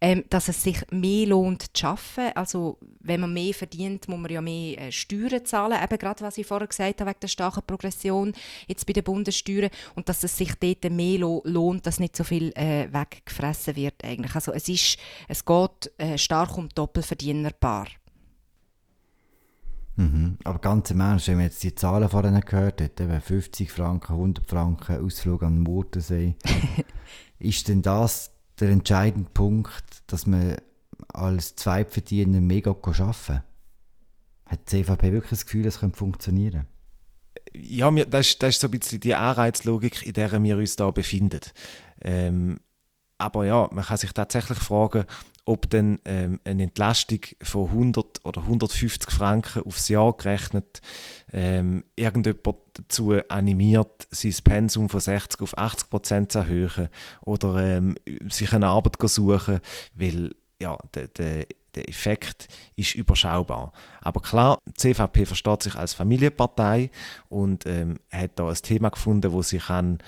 ähm, 0.00 0.24
dass 0.30 0.48
es 0.48 0.62
sich 0.62 0.78
mehr 0.90 1.26
lohnt 1.26 1.76
zu 1.76 1.86
arbeiten. 1.86 2.36
Also 2.36 2.78
wenn 3.00 3.20
man 3.20 3.32
mehr 3.32 3.54
verdient, 3.54 4.08
muss 4.08 4.18
man 4.18 4.32
ja 4.32 4.40
mehr 4.40 4.78
äh, 4.78 4.92
Steuern 4.92 5.44
zahlen, 5.44 5.78
eben 5.82 5.98
gerade 5.98 6.24
was 6.24 6.38
ich 6.38 6.46
vorher 6.46 6.66
gesagt 6.66 7.00
habe, 7.00 7.10
wegen 7.10 7.20
der 7.20 7.28
starken 7.28 7.62
Progression 7.64 8.32
jetzt 8.66 8.86
bei 8.86 8.92
den 8.92 9.04
Bundessteuern 9.04 9.70
und 9.94 10.08
dass 10.08 10.24
es 10.24 10.36
sich 10.36 10.54
dort 10.56 10.90
mehr 10.90 11.18
lohnt, 11.18 11.86
dass 11.86 12.00
nicht 12.00 12.16
so 12.16 12.24
viel 12.24 12.52
äh, 12.56 12.88
weggefressen 12.92 13.76
wird 13.76 14.02
eigentlich. 14.02 14.34
Also 14.34 14.52
es, 14.52 14.68
ist, 14.68 14.98
es 15.28 15.44
geht 15.44 15.92
äh, 15.98 16.18
stark 16.18 16.58
um 16.58 16.68
Doppelverdienerpaar. 16.68 17.86
Mhm. 19.96 20.38
Aber 20.44 20.58
ganz 20.58 20.90
im 20.90 21.00
Ernst, 21.00 21.28
wenn 21.28 21.36
man 21.36 21.44
jetzt 21.44 21.62
die 21.62 21.74
Zahlen 21.74 22.08
vorhin 22.08 22.40
gehört 22.40 22.80
hat, 22.80 23.00
eben 23.00 23.20
50 23.20 23.70
Franken, 23.70 24.12
100 24.14 24.46
Franken, 24.46 25.04
Ausflug 25.04 25.42
an 25.42 25.56
den 25.56 25.62
Murtensee, 25.62 26.36
ist 27.38 27.68
denn 27.68 27.82
das 27.82 28.30
der 28.58 28.70
entscheidende 28.70 29.30
Punkt, 29.32 30.02
dass 30.06 30.26
man 30.26 30.56
als 31.08 31.56
Zweitverdiener 31.56 32.40
mega 32.40 32.70
arbeiten 32.70 33.14
kann? 33.26 33.42
Hat 34.46 34.60
die 34.60 34.84
CVP 34.84 35.12
wirklich 35.12 35.30
das 35.30 35.44
Gefühl, 35.44 35.62
das 35.62 35.80
könnte 35.80 35.98
funktionieren? 35.98 36.66
Ja, 37.54 37.90
das, 37.90 38.28
ist, 38.28 38.42
das 38.42 38.54
ist 38.54 38.60
so 38.60 38.68
ein 38.68 38.70
bisschen 38.70 39.00
die 39.00 39.14
Anreizlogik, 39.14 40.06
in 40.06 40.14
der 40.14 40.42
wir 40.42 40.56
uns 40.56 40.76
da 40.76 40.90
befinden. 40.90 41.40
Ähm, 42.00 42.60
aber 43.18 43.46
ja, 43.46 43.68
man 43.72 43.84
kann 43.84 43.96
sich 43.98 44.12
tatsächlich 44.12 44.58
fragen, 44.58 45.04
ob 45.44 45.68
dann 45.70 45.98
ähm, 46.04 46.38
eine 46.44 46.64
Entlastung 46.64 47.20
von 47.42 47.68
100 47.68 48.24
oder 48.24 48.42
150 48.42 49.10
Franken 49.10 49.62
aufs 49.62 49.88
Jahr 49.88 50.16
gerechnet 50.16 50.80
ähm, 51.32 51.84
irgendjemand 51.96 52.58
dazu 52.74 53.14
animiert, 53.28 54.06
sein 54.10 54.34
Pensum 54.44 54.88
von 54.88 55.00
60 55.00 55.40
auf 55.40 55.58
80 55.58 55.90
Prozent 55.90 56.32
zu 56.32 56.38
erhöhen 56.38 56.88
oder 57.22 57.56
ähm, 57.56 57.96
sich 58.28 58.52
eine 58.52 58.68
Arbeit 58.68 58.96
zu 59.00 59.08
suchen, 59.08 59.60
weil 59.94 60.32
ja, 60.60 60.78
der, 60.94 61.08
der, 61.08 61.46
der 61.74 61.88
Effekt 61.88 62.46
ist 62.76 62.94
überschaubar. 62.94 63.72
Aber 64.00 64.20
klar, 64.20 64.58
die 64.66 64.74
CVP 64.74 65.26
versteht 65.26 65.62
sich 65.64 65.74
als 65.74 65.94
Familienpartei 65.94 66.90
und 67.28 67.66
ähm, 67.66 67.98
hat 68.10 68.32
da 68.36 68.48
ein 68.48 68.54
Thema 68.54 68.90
gefunden, 68.90 69.32
wo 69.32 69.42
sie 69.42 69.58
kann 69.58 69.98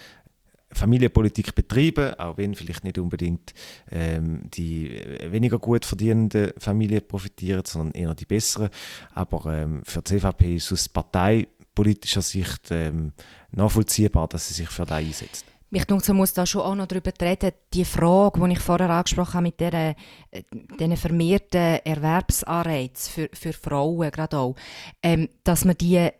Familienpolitik 0.74 1.54
betreiben, 1.54 2.14
auch 2.14 2.36
wenn 2.36 2.54
vielleicht 2.54 2.84
nicht 2.84 2.98
unbedingt 2.98 3.54
ähm, 3.90 4.42
die 4.52 5.00
weniger 5.30 5.58
gut 5.58 5.84
verdienenden 5.84 6.52
Familien 6.58 7.06
profitieren, 7.06 7.62
sondern 7.64 8.00
eher 8.00 8.14
die 8.14 8.26
besseren. 8.26 8.70
Aber 9.14 9.52
ähm, 9.52 9.82
für 9.84 10.02
die 10.02 10.18
CVP 10.18 10.56
ist 10.56 10.66
es 10.66 10.72
aus 10.72 10.88
parteipolitischer 10.88 12.22
Sicht 12.22 12.70
ähm, 12.70 13.12
nachvollziehbar, 13.52 14.28
dass 14.28 14.48
sie 14.48 14.54
sich 14.54 14.68
für 14.68 14.84
das 14.84 14.98
einsetzt. 14.98 15.46
Ich 15.70 15.84
denke, 15.86 16.04
man 16.08 16.18
muss 16.18 16.32
da 16.32 16.46
schon 16.46 16.62
auch 16.62 16.76
noch 16.76 16.86
darüber 16.86 17.10
reden, 17.20 17.50
die 17.72 17.84
Frage, 17.84 18.40
die 18.46 18.52
ich 18.52 18.60
vorher 18.60 18.90
angesprochen 18.90 19.34
habe, 19.34 19.42
mit 19.42 19.58
der, 19.58 19.96
äh, 20.30 20.96
vermehrten 20.96 21.80
Erwerbsanreiz 21.84 23.08
für, 23.08 23.28
für 23.32 23.52
Frauen 23.52 24.08
gerade 24.12 24.38
auch, 24.38 24.54
ähm, 25.02 25.28
dass 25.42 25.64
man 25.64 25.76
die 25.76 26.10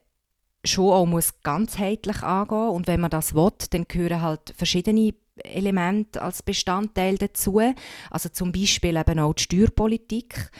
schon 0.64 0.92
auch 0.92 1.06
muss 1.06 1.40
ganzheitlich 1.42 2.22
angehen 2.22 2.68
und 2.70 2.86
wenn 2.86 3.00
man 3.00 3.10
das 3.10 3.34
will, 3.34 3.52
dann 3.70 3.86
gehören 3.86 4.22
halt 4.22 4.54
verschiedene 4.56 5.14
Element, 5.36 6.16
als 6.18 6.42
Bestandteil 6.42 7.18
dazu. 7.18 7.60
Also 8.10 8.28
zum 8.28 8.52
Beispiel 8.52 8.96
eben 8.96 9.18
auch 9.18 9.34
die 9.34 9.42
Steuerpolitik. 9.42 10.50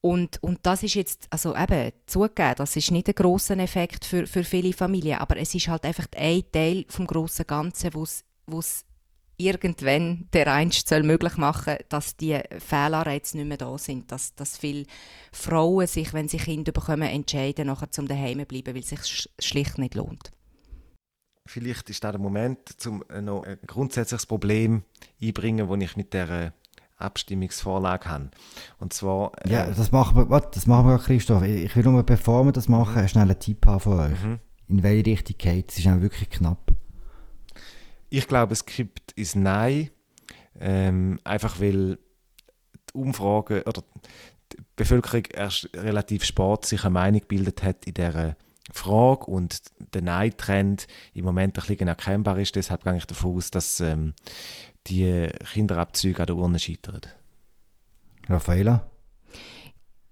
Und, 0.00 0.40
und 0.42 0.60
das 0.62 0.82
ist 0.84 0.94
jetzt, 0.94 1.26
also 1.30 1.56
eben, 1.56 1.92
zugegeben, 2.06 2.54
das 2.56 2.76
ist 2.76 2.90
nicht 2.92 3.08
ein 3.08 3.14
grosser 3.14 3.58
Effekt 3.58 4.04
für, 4.04 4.26
für 4.26 4.44
viele 4.44 4.72
Familien, 4.72 5.18
aber 5.18 5.36
es 5.38 5.54
ist 5.54 5.66
halt 5.66 5.84
einfach 5.84 6.06
ein 6.16 6.42
Teil 6.52 6.84
vom 6.88 7.06
grossen 7.06 7.46
Ganzen, 7.46 7.92
wo 7.94 8.04
es 8.04 8.84
irgendwann 9.38 10.28
der 10.32 10.52
einst 10.52 10.88
soll 10.88 11.02
möglich 11.04 11.36
machen 11.36 11.76
dass 11.88 12.16
die 12.16 12.38
Fehlanreize 12.58 13.36
nicht 13.36 13.46
mehr 13.46 13.56
da 13.56 13.78
sind, 13.78 14.10
dass, 14.12 14.34
dass 14.34 14.58
viele 14.58 14.84
Frauen 15.32 15.86
sich, 15.86 16.12
wenn 16.12 16.28
sie 16.28 16.38
Kinder 16.38 16.72
bekommen, 16.72 17.08
entscheiden, 17.08 17.68
nachher 17.68 17.90
zum 17.90 18.08
daheim 18.08 18.44
bleiben, 18.46 18.74
weil 18.74 18.82
es 18.82 18.88
sich 18.88 19.28
schlicht 19.38 19.78
nicht 19.78 19.94
lohnt. 19.94 20.32
Vielleicht 21.46 21.88
ist 21.88 22.04
da 22.04 22.10
der 22.10 22.20
Moment, 22.20 22.58
um 22.86 23.02
noch 23.22 23.44
ein 23.44 23.58
grundsätzliches 23.66 24.26
Problem 24.26 24.82
einbringen, 25.22 25.68
das 25.68 25.80
ich 25.80 25.96
mit 25.96 26.12
der 26.12 26.52
Abstimmungsvorlage 26.98 28.08
habe. 28.08 28.30
Und 28.78 28.92
zwar... 28.92 29.32
Äh, 29.44 29.50
ja, 29.50 29.66
das 29.70 29.92
machen 29.92 30.16
wir, 30.16 30.28
warte, 30.28 30.50
das 30.52 30.66
machen 30.66 30.88
wir, 30.88 30.98
Christoph. 30.98 31.42
Ich 31.44 31.74
will 31.74 31.84
nur, 31.84 32.02
bevor 32.02 32.44
wir 32.44 32.52
das 32.52 32.68
machen, 32.68 33.08
schnell 33.08 33.30
einen 33.30 33.38
Tipp 33.38 33.64
haben 33.66 33.80
von 33.80 34.00
euch. 34.00 34.22
Mhm. 34.22 34.40
In 34.68 34.82
welche 34.82 35.06
Richtung 35.06 35.38
geht 35.38 35.70
es? 35.70 35.78
ist 35.78 35.86
auch 35.86 36.00
wirklich 36.00 36.28
knapp. 36.28 36.72
Ich 38.10 38.26
glaube, 38.26 38.52
es 38.52 38.64
gibt 38.64 39.12
ist 39.12 39.36
Nein. 39.36 39.90
Ähm, 40.60 41.20
einfach 41.24 41.60
weil 41.60 41.98
die 42.88 42.94
Umfrage 42.94 43.62
oder 43.64 43.84
die 44.52 44.56
Bevölkerung 44.76 45.24
erst 45.26 45.68
relativ 45.74 46.24
spät 46.24 46.64
sich 46.64 46.84
eine 46.84 46.90
Meinung 46.90 47.20
gebildet 47.20 47.62
hat 47.62 47.86
in 47.86 47.94
dieser 47.94 48.36
Frage 48.72 49.26
und 49.26 49.60
der 49.94 50.02
Nein-Trend 50.02 50.86
im 51.14 51.24
Moment 51.24 51.56
ein 51.58 51.66
bisschen 51.66 51.88
erkennbar 51.88 52.38
ist. 52.38 52.56
Deshalb 52.56 52.84
gehe 52.84 52.96
ich 52.96 53.06
davon 53.06 53.36
aus, 53.36 53.50
dass 53.50 53.80
ähm, 53.80 54.14
die 54.86 55.28
Kinderabzüge 55.52 56.20
an 56.20 56.26
der 56.26 56.36
Urne 56.36 56.58
scheitern. 56.58 57.02
Raffaela? 58.28 58.90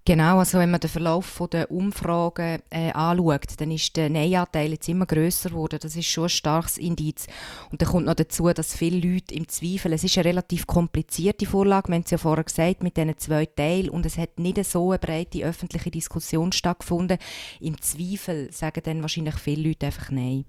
Genau, 0.07 0.39
also 0.39 0.57
wenn 0.57 0.71
man 0.71 0.79
den 0.79 0.89
Verlauf 0.89 1.43
der 1.51 1.69
Umfragen 1.69 2.61
äh, 2.69 2.93
anschaut, 2.93 3.59
dann 3.59 3.71
ist 3.71 3.97
der 3.97 4.09
Nein-Anteil 4.09 4.71
jetzt 4.71 4.87
immer 4.87 5.05
grösser 5.05 5.49
geworden. 5.49 5.79
Das 5.81 5.97
ist 5.97 6.05
schon 6.05 6.27
ein 6.27 6.29
starkes 6.29 6.77
Indiz. 6.77 7.27
Und 7.71 7.81
dann 7.81 7.89
kommt 7.89 8.05
noch 8.05 8.13
dazu, 8.13 8.47
dass 8.53 8.73
viele 8.73 9.05
Leute 9.05 9.35
im 9.35 9.49
Zweifel, 9.49 9.91
es 9.91 10.05
ist 10.05 10.17
eine 10.17 10.23
relativ 10.23 10.65
komplizierte 10.65 11.45
Vorlage, 11.45 11.89
wir 11.89 11.95
haben 11.95 12.03
es 12.05 12.11
ja 12.11 12.17
vorher 12.17 12.45
gesagt, 12.45 12.83
mit 12.83 12.95
diesen 12.95 13.17
zwei 13.17 13.47
Teilen 13.47 13.89
und 13.89 14.05
es 14.05 14.17
hat 14.17 14.39
nicht 14.39 14.63
so 14.63 14.91
eine 14.91 14.99
breite 14.99 15.43
öffentliche 15.43 15.91
Diskussion 15.91 16.53
stattgefunden. 16.53 17.17
Im 17.59 17.81
Zweifel 17.81 18.49
sagen 18.53 18.83
dann 18.85 19.01
wahrscheinlich 19.01 19.35
viele 19.35 19.67
Leute 19.67 19.87
einfach 19.87 20.09
Nein. 20.09 20.45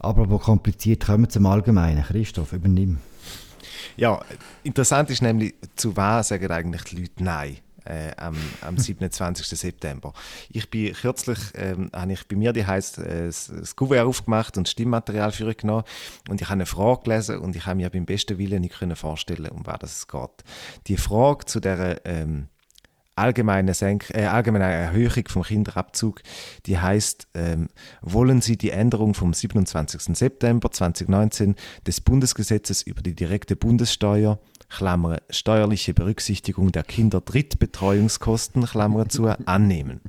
Aber 0.00 0.28
wo 0.28 0.38
kompliziert 0.38 1.06
kommen 1.06 1.26
wir 1.26 1.28
zum 1.28 1.46
Allgemeinen. 1.46 2.02
Christoph, 2.02 2.54
übernimm. 2.54 2.98
Ja, 3.96 4.20
interessant 4.64 5.10
ist 5.10 5.22
nämlich, 5.22 5.54
zu 5.76 5.96
was 5.96 6.26
sagen 6.26 6.50
eigentlich 6.50 6.82
die 6.82 6.96
Leute 6.96 7.22
Nein? 7.22 7.58
Äh, 7.84 8.12
am, 8.16 8.36
am 8.60 8.76
27. 8.76 9.46
September. 9.46 10.12
Ich 10.50 10.68
bin 10.70 10.92
kürzlich, 10.92 11.38
ähm, 11.54 11.90
habe 11.94 12.12
ich 12.12 12.28
bei 12.28 12.36
mir 12.36 12.52
die 12.52 12.66
heißt 12.66 12.98
äh, 12.98 13.26
das 13.26 13.74
Kuvert 13.74 14.04
aufgemacht 14.04 14.58
und 14.58 14.68
Stimmmaterial 14.68 15.32
für 15.32 15.54
genommen 15.54 15.84
und 16.28 16.40
ich 16.40 16.48
habe 16.48 16.54
eine 16.54 16.66
Frage 16.66 17.02
gelesen 17.04 17.38
und 17.38 17.56
ich 17.56 17.66
habe 17.66 17.76
mir 17.76 17.90
beim 17.90 18.04
besten 18.04 18.38
Willen 18.38 18.60
nicht 18.60 18.78
können 18.78 18.96
vorstellen, 18.96 19.48
um 19.48 19.64
was 19.66 19.82
es 19.82 20.08
geht. 20.08 20.44
Die 20.88 20.96
Frage 20.96 21.46
zu 21.46 21.60
der 21.60 22.04
ähm, 22.04 22.48
allgemeine, 23.20 23.74
Senk 23.74 24.10
äh, 24.10 24.26
allgemeine 24.26 24.64
Erhöhung 24.64 25.28
vom 25.28 25.42
Kinderabzug, 25.42 26.22
die 26.66 26.78
heißt, 26.78 27.28
ähm, 27.34 27.68
wollen 28.00 28.40
Sie 28.40 28.56
die 28.56 28.70
Änderung 28.70 29.14
vom 29.14 29.32
27. 29.32 30.16
September 30.16 30.70
2019 30.70 31.54
des 31.86 32.00
Bundesgesetzes 32.00 32.82
über 32.82 33.02
die 33.02 33.14
direkte 33.14 33.56
Bundessteuer 33.56 34.38
Klammer, 34.70 35.20
steuerliche 35.30 35.92
Berücksichtigung 35.94 36.72
der 36.72 36.84
Kinderdrittbetreuungskosten, 36.84 38.64
Klammer 38.64 39.08
zu, 39.08 39.26
annehmen. 39.26 40.00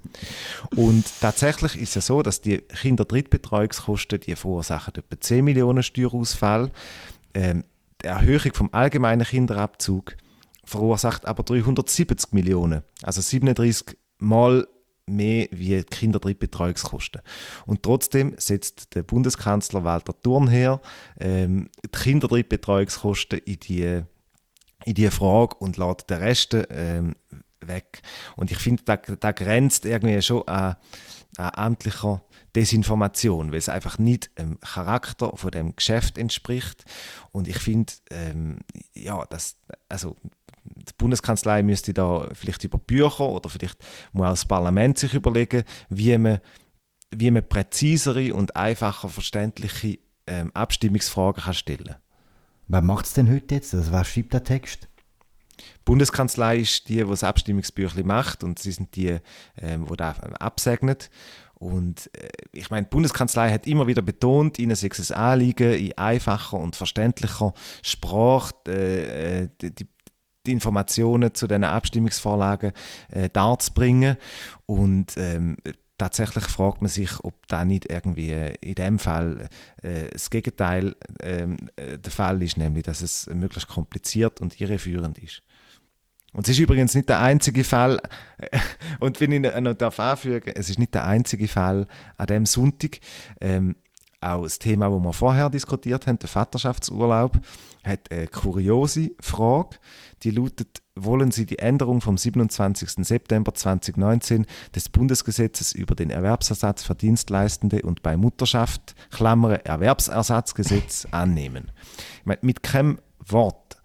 Und 0.76 1.06
tatsächlich 1.20 1.80
ist 1.80 1.98
es 1.98 2.06
so, 2.06 2.22
dass 2.22 2.42
die 2.42 2.60
Kinderdrittbetreuungskosten, 2.60 4.20
die 4.22 4.36
verursachen 4.36 4.94
etwa 4.96 5.20
10 5.20 5.44
Millionen 5.44 5.84
Steuerausfall. 5.84 6.72
Ähm, 7.34 7.64
die 8.02 8.08
Erhöhung 8.08 8.54
vom 8.54 8.70
allgemeinen 8.72 9.26
Kinderabzug 9.26 10.16
verursacht 10.64 11.26
aber 11.26 11.44
370 11.44 12.34
Millionen, 12.34 12.84
also 13.04 13.22
37 13.22 13.98
Mal 14.20 14.68
mehr 15.08 15.48
wie 15.52 15.84
Kinderdrittbetreuungskosten. 15.84 17.22
Und 17.66 17.84
trotzdem 17.84 18.34
setzt 18.38 18.96
der 18.96 19.04
Bundeskanzler 19.04 19.84
Walter 19.84 20.14
Thurnherr 20.22 20.82
ähm, 21.20 21.70
die 21.84 21.90
Kinderdrittbetreuungskosten 21.90 23.40
in 23.40 23.60
die, 23.60 24.02
in 24.86 24.96
die 24.96 25.10
Frage 25.10 25.56
und 25.58 25.78
lässt 25.78 26.10
den 26.10 26.18
Rest 26.18 26.58
ähm, 26.70 27.16
weg. 27.62 28.02
Und 28.36 28.52
ich 28.52 28.58
finde, 28.58 28.84
da, 28.84 28.98
da 28.98 29.32
grenzt 29.32 29.86
irgendwie 29.86 30.22
schon 30.22 30.48
an, 30.48 30.76
an 31.38 31.52
amtlicher 31.56 32.24
Desinformation, 32.56 33.52
weil 33.52 33.60
es 33.60 33.70
einfach 33.70 33.98
nicht 33.98 34.38
dem 34.38 34.60
Charakter 34.60 35.32
von 35.36 35.52
dem 35.52 35.76
Geschäft 35.76 36.18
entspricht. 36.18 36.84
Und 37.32 37.48
ich 37.48 37.58
finde, 37.58 37.94
ähm, 38.10 38.60
ja, 38.94 39.26
das, 39.30 39.58
also 39.88 40.18
die 40.64 40.94
Bundeskanzlei 40.98 41.64
müsste 41.64 41.94
da 41.94 42.30
vielleicht 42.34 42.64
über 42.64 42.78
Bücher 42.78 43.28
oder 43.30 43.50
vielleicht 43.50 43.78
muss 44.12 44.26
auch 44.26 44.32
das 44.32 44.46
Parlament 44.46 44.98
sich 44.98 45.14
überlegen, 45.14 45.64
wie 45.90 46.18
man, 46.18 46.40
wie 47.10 47.32
man 47.32 47.48
präzisere 47.48 48.34
und 48.34 48.56
einfacher 48.56 49.10
verständliche 49.10 50.00
ähm, 50.28 50.52
Abstimmungsfragen 50.54 51.44
kann 51.44 51.54
stellen 51.54 51.88
kann. 51.88 51.96
Wer 52.72 52.82
macht 52.82 53.06
es 53.06 53.14
denn 53.14 53.30
heute 53.30 53.56
jetzt? 53.56 53.74
Also 53.76 53.92
wer 53.92 54.06
schreibt 54.06 54.34
den 54.34 54.46
Text? 54.46 54.88
Die 55.60 55.84
Bundeskanzlei 55.84 56.56
ist 56.60 56.88
die, 56.88 57.04
die 57.04 57.06
das 57.06 57.22
Abstimmungsbüchlein 57.22 58.08
macht 58.08 58.46
und 58.46 58.60
sie 58.60 58.72
sind 58.72 58.96
die, 58.96 59.18
ähm, 59.62 59.88
die 59.92 59.98
das 59.98 60.18
absegnet. 60.40 61.10
Und 61.56 62.10
äh, 62.16 62.30
ich 62.54 62.70
meine, 62.70 62.86
die 62.86 62.92
Bundeskanzlei 62.92 63.52
hat 63.52 63.68
immer 63.68 63.88
wieder 63.88 64.02
betont, 64.02 64.58
ihnen 64.58 64.78
sei 64.78 64.88
es 64.90 65.12
Anliegen, 65.12 65.74
in 65.74 65.98
einfacher 65.98 66.58
und 66.58 66.78
verständlicher 66.78 67.54
Sprache 67.84 68.54
äh, 68.70 69.44
äh 69.44 69.50
die, 69.62 69.88
die 70.48 70.52
Informationen 70.54 71.34
zu 71.34 71.48
diesen 71.48 71.66
Abstimmungsvorlagen 71.66 72.72
äh, 73.10 73.30
darzubringen. 73.30 74.16
Und 74.66 75.18
ähm, 75.18 75.58
tatsächlich 76.02 76.46
fragt 76.46 76.82
man 76.82 76.90
sich, 76.90 77.24
ob 77.24 77.48
da 77.48 77.64
nicht 77.64 77.86
irgendwie 77.86 78.32
in 78.60 78.74
dem 78.74 78.98
Fall 78.98 79.50
äh, 79.84 80.10
das 80.12 80.32
Gegenteil 80.32 80.96
ähm, 81.22 81.58
äh, 81.76 82.00
der 82.00 82.12
Fall 82.12 82.42
ist, 82.42 82.58
nämlich 82.58 82.86
dass 82.86 83.02
es 83.02 83.28
möglichst 83.28 83.70
kompliziert 83.70 84.42
und 84.42 84.60
irreführend 84.60 85.20
ist. 85.20 85.44
Und 86.34 86.48
es 86.48 86.56
ist 86.56 86.60
übrigens 86.60 86.96
nicht 86.96 87.08
der 87.08 87.20
einzige 87.20 87.64
Fall, 87.64 88.02
und 89.00 89.22
wenn 89.22 89.32
ich 89.32 89.42
noch 89.62 89.76
darf 89.76 90.00
anfügen, 90.00 90.54
es 90.56 90.72
ist 90.72 90.80
nicht 90.80 90.96
der 90.96 91.06
einzige 91.06 91.48
Fall 91.48 91.86
an 92.18 92.28
dem 92.28 92.46
Sonntag. 92.48 93.00
Ähm, 93.40 93.76
auch 94.22 94.44
das 94.44 94.60
Thema, 94.60 94.90
das 94.90 95.00
wir 95.02 95.14
vorher 95.14 95.50
diskutiert 95.50 96.08
haben, 96.08 96.20
der 96.20 96.30
Vaterschaftsurlaub, 96.30 97.40
hat 97.84 98.12
eine 98.12 98.28
kuriose 98.28 99.12
Frage. 99.20 99.78
Die 100.22 100.30
lautet, 100.30 100.84
wollen 100.96 101.32
Sie 101.32 101.48
die 101.48 101.58
Änderung 101.58 102.02
vom 102.02 102.18
27. 102.18 103.06
September 103.06 103.54
2019 103.54 104.46
des 104.76 104.90
Bundesgesetzes 104.90 105.74
über 105.74 105.96
den 105.96 106.12
Erwerbsersatz 106.12 106.84
für 106.84 106.94
Dienstleistende 106.94 107.82
und 107.82 108.04
bei 108.04 108.16
Mutterschaft, 108.16 108.94
Klammer 109.10 109.66
Erwerbsersatzgesetz, 109.66 111.08
annehmen? 111.10 111.72
Meine, 112.24 112.40
mit 112.44 112.62
keinem 112.62 113.00
Wort 113.26 113.82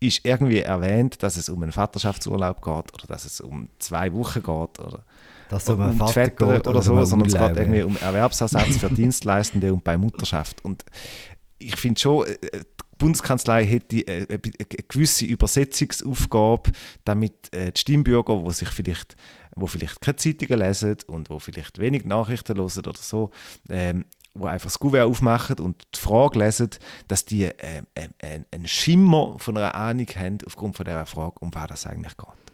ist 0.00 0.24
irgendwie 0.24 0.60
erwähnt, 0.60 1.22
dass 1.22 1.36
es 1.36 1.48
um 1.48 1.62
einen 1.62 1.72
Vaterschaftsurlaub 1.72 2.62
geht 2.62 2.94
oder 2.94 3.06
dass 3.08 3.24
es 3.24 3.40
um 3.40 3.68
zwei 3.78 4.12
Wochen 4.12 4.42
geht 4.42 4.78
oder 4.78 5.04
dass 5.48 5.68
um, 5.68 5.80
um 5.80 5.96
Vater 5.96 6.28
geht 6.28 6.42
oder, 6.42 6.70
oder 6.70 6.82
so, 6.82 7.02
sondern 7.04 7.28
es 7.28 7.34
geht 7.34 7.56
irgendwie 7.56 7.82
um 7.82 7.96
Erwerbsersatz 7.96 8.76
für 8.76 8.90
Dienstleistende 8.90 9.72
und 9.72 9.84
bei 9.84 9.96
Mutterschaft. 9.96 10.64
Und 10.64 10.84
ich 11.58 11.76
finde 11.76 12.00
schon, 12.00 12.26
äh, 12.26 12.36
die 12.52 12.64
Bundeskanzlei 12.98 13.64
hätte 13.64 13.96
äh, 14.06 14.26
eine 14.28 14.38
gewisse 14.88 15.24
Übersetzungsaufgabe, 15.24 16.72
damit 17.04 17.54
äh, 17.54 17.72
die 17.72 17.80
Stimmbürger, 17.80 18.42
die 18.44 18.52
sich 18.52 18.68
vielleicht 18.68 19.16
wo 19.60 19.66
vielleicht 19.66 20.00
keine 20.00 20.16
Zeitungen 20.16 20.58
lesen 20.60 20.96
und 21.06 21.30
wo 21.30 21.38
vielleicht 21.38 21.78
wenig 21.78 22.04
Nachrichten 22.04 22.56
hören 22.56 22.86
oder 22.86 22.94
so, 22.94 23.30
ähm, 23.68 24.04
wo 24.34 24.46
einfach 24.46 24.66
das 24.66 24.78
Gouverneur 24.78 25.08
aufmachen 25.08 25.58
und 25.58 25.82
die 25.94 25.98
Frage 25.98 26.38
lesen, 26.38 26.70
dass 27.08 27.24
die 27.24 27.44
äh, 27.44 27.82
äh, 27.94 28.08
einen 28.50 28.68
Schimmer 28.68 29.36
von 29.38 29.56
einer 29.56 29.74
Ahnung 29.74 30.06
haben 30.14 30.38
aufgrund 30.46 30.76
von 30.76 30.84
dieser 30.84 31.06
Frage, 31.06 31.34
um 31.40 31.54
was 31.54 31.68
das 31.68 31.86
eigentlich 31.86 32.16
geht. 32.16 32.47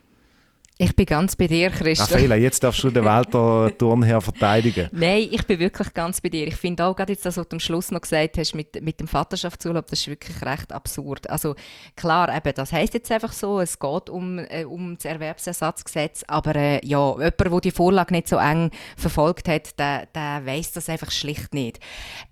Ich 0.76 0.96
bin 0.96 1.06
ganz 1.06 1.36
bei 1.36 1.46
dir, 1.46 1.70
Christoph. 1.70 2.10
Raffaella, 2.10 2.34
jetzt 2.34 2.64
darfst 2.64 2.82
du 2.82 2.90
den 2.90 3.04
Walter 3.04 3.70
Turnherr 3.78 4.20
verteidigen. 4.20 4.88
Nein, 4.92 5.28
ich 5.30 5.46
bin 5.46 5.60
wirklich 5.60 5.94
ganz 5.94 6.20
bei 6.20 6.30
dir. 6.30 6.48
Ich 6.48 6.56
finde 6.56 6.84
auch 6.84 6.96
gerade 6.96 7.12
jetzt 7.12 7.24
das, 7.24 7.36
was 7.36 7.46
du 7.46 7.54
am 7.54 7.60
Schluss 7.60 7.92
noch 7.92 8.00
gesagt 8.00 8.38
hast 8.38 8.56
mit, 8.56 8.82
mit 8.82 8.98
dem 8.98 9.06
Vaterschaftsurlaub, 9.06 9.86
das 9.86 10.00
ist 10.00 10.08
wirklich 10.08 10.42
recht 10.42 10.72
absurd. 10.72 11.30
Also 11.30 11.54
klar, 11.94 12.34
eben, 12.36 12.52
das 12.56 12.72
heisst 12.72 12.94
jetzt 12.94 13.12
einfach 13.12 13.32
so, 13.32 13.60
es 13.60 13.78
geht 13.78 14.10
um, 14.10 14.40
äh, 14.40 14.64
um 14.64 14.96
das 14.96 15.04
Erwerbsersatzgesetz, 15.04 16.24
aber 16.26 16.56
äh, 16.56 16.84
ja, 16.84 17.12
jemand, 17.12 17.40
der 17.40 17.60
die 17.60 17.70
Vorlage 17.70 18.12
nicht 18.12 18.26
so 18.26 18.38
eng 18.38 18.72
verfolgt 18.96 19.46
hat, 19.46 19.78
der, 19.78 20.06
der 20.06 20.44
weiß 20.44 20.72
das 20.72 20.88
einfach 20.88 21.12
schlicht 21.12 21.54
nicht. 21.54 21.78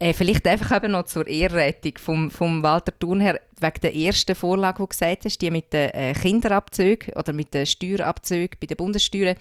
Äh, 0.00 0.14
vielleicht 0.14 0.48
einfach 0.48 0.76
eben 0.76 0.90
noch 0.90 1.05
zur 1.05 1.28
Ehrrettung 1.28 1.92
vom, 1.96 2.28
vom 2.28 2.64
Walter 2.64 2.92
Thurnherr 2.98 3.38
wegen 3.62 3.81
der 3.83 3.96
ersten 3.96 4.35
Vorlage, 4.35 4.77
die 4.77 4.83
du 4.83 4.87
gesagt 4.88 5.25
hast, 5.25 5.38
die 5.38 5.51
mit 5.51 5.72
den 5.72 5.90
äh, 5.90 6.12
Kinderabzügen 6.14 7.14
oder 7.14 7.33
mit 7.33 7.55
den 7.55 7.66
Steuerabzügen 7.66 8.59
bei 8.61 8.66
den 8.66 8.77
Bundessteuern, 8.77 9.37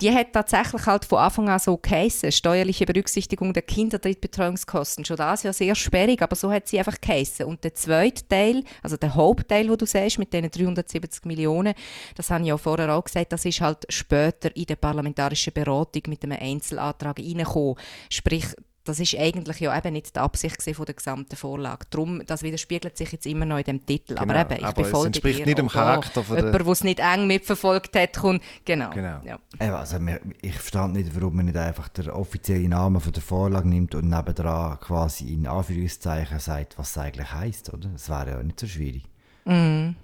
die 0.00 0.12
hat 0.12 0.32
tatsächlich 0.32 0.84
halt 0.86 1.04
von 1.04 1.18
Anfang 1.18 1.48
an 1.48 1.58
so 1.60 1.76
geheissen, 1.76 2.32
steuerliche 2.32 2.86
Berücksichtigung 2.86 3.52
der 3.52 3.62
Kinderdrittbetreuungskosten. 3.62 5.04
Schon 5.04 5.16
das 5.16 5.44
ja 5.44 5.52
sehr 5.52 5.74
sperrig, 5.76 6.20
aber 6.22 6.34
so 6.34 6.50
hat 6.50 6.66
sie 6.66 6.78
einfach 6.78 7.00
geheissen. 7.00 7.46
Und 7.46 7.62
der 7.62 7.74
zweite 7.74 8.26
Teil, 8.26 8.64
also 8.82 8.96
der 8.96 9.14
Hauptteil, 9.14 9.68
wo 9.68 9.76
du 9.76 9.86
siehst, 9.86 10.18
mit 10.18 10.32
diesen 10.32 10.50
370 10.50 11.24
Millionen, 11.24 11.74
das 12.16 12.30
habe 12.30 12.42
ich 12.42 12.48
ja 12.48 12.58
vorher 12.58 12.92
auch 12.94 13.04
gesagt, 13.04 13.32
das 13.32 13.44
ist 13.44 13.60
halt 13.60 13.84
später 13.90 14.54
in 14.56 14.66
der 14.66 14.76
parlamentarischen 14.76 15.52
Beratung 15.52 16.02
mit 16.08 16.24
einem 16.24 16.38
Einzelantrag 16.40 17.18
reingekommen. 17.18 17.76
Sprich, 18.10 18.46
das 18.84 18.98
ist 18.98 19.16
eigentlich 19.16 19.60
ja 19.60 19.76
eben 19.76 19.92
nicht 19.92 20.16
die 20.16 20.20
Absicht 20.20 20.60
von 20.74 20.84
der 20.84 20.94
gesamten 20.94 21.36
Vorlage. 21.36 21.86
Darum, 21.90 22.22
das 22.26 22.42
widerspiegelt 22.42 22.96
sich 22.96 23.12
jetzt 23.12 23.26
immer 23.26 23.44
noch 23.46 23.58
in 23.58 23.64
dem 23.64 23.86
Titel. 23.86 24.14
Genau, 24.14 24.22
aber 24.22 24.40
eben, 24.40 24.54
ich 24.60 24.64
aber 24.66 24.82
es 24.82 25.04
entspricht 25.04 25.38
dir. 25.40 25.46
nicht 25.46 25.58
dem 25.58 25.68
Auch 25.68 25.72
Charakter 25.72 26.10
da, 26.14 26.22
von 26.22 26.36
der- 26.36 26.44
Jemand, 26.46 26.66
der 26.66 26.72
es 26.72 26.84
nicht 26.84 26.98
eng 27.00 27.26
mitverfolgt 27.26 27.94
hat, 27.96 28.16
kommt, 28.16 28.42
genau. 28.64 28.90
Genau. 28.90 29.20
Ja. 29.24 29.38
Eben, 29.60 29.74
also, 29.74 29.98
ich 30.40 30.54
verstand 30.54 30.94
nicht, 30.94 31.14
warum 31.14 31.36
man 31.36 31.44
nicht 31.46 31.56
einfach 31.56 31.88
den 31.88 32.10
offiziellen 32.10 32.70
Namen 32.70 33.00
von 33.00 33.12
der 33.12 33.22
Vorlage 33.22 33.68
nimmt 33.68 33.94
und 33.94 34.08
nebendran 34.08 34.80
quasi 34.80 35.32
in 35.32 35.46
Anführungszeichen 35.46 36.38
sagt, 36.40 36.78
was 36.78 36.90
es 36.90 36.98
eigentlich 36.98 37.32
heisst, 37.32 37.72
oder? 37.72 37.88
Das 37.88 38.08
wäre 38.08 38.30
ja 38.30 38.42
nicht 38.42 38.58
so 38.58 38.66
schwierig. 38.66 39.04
Mhm. 39.44 39.94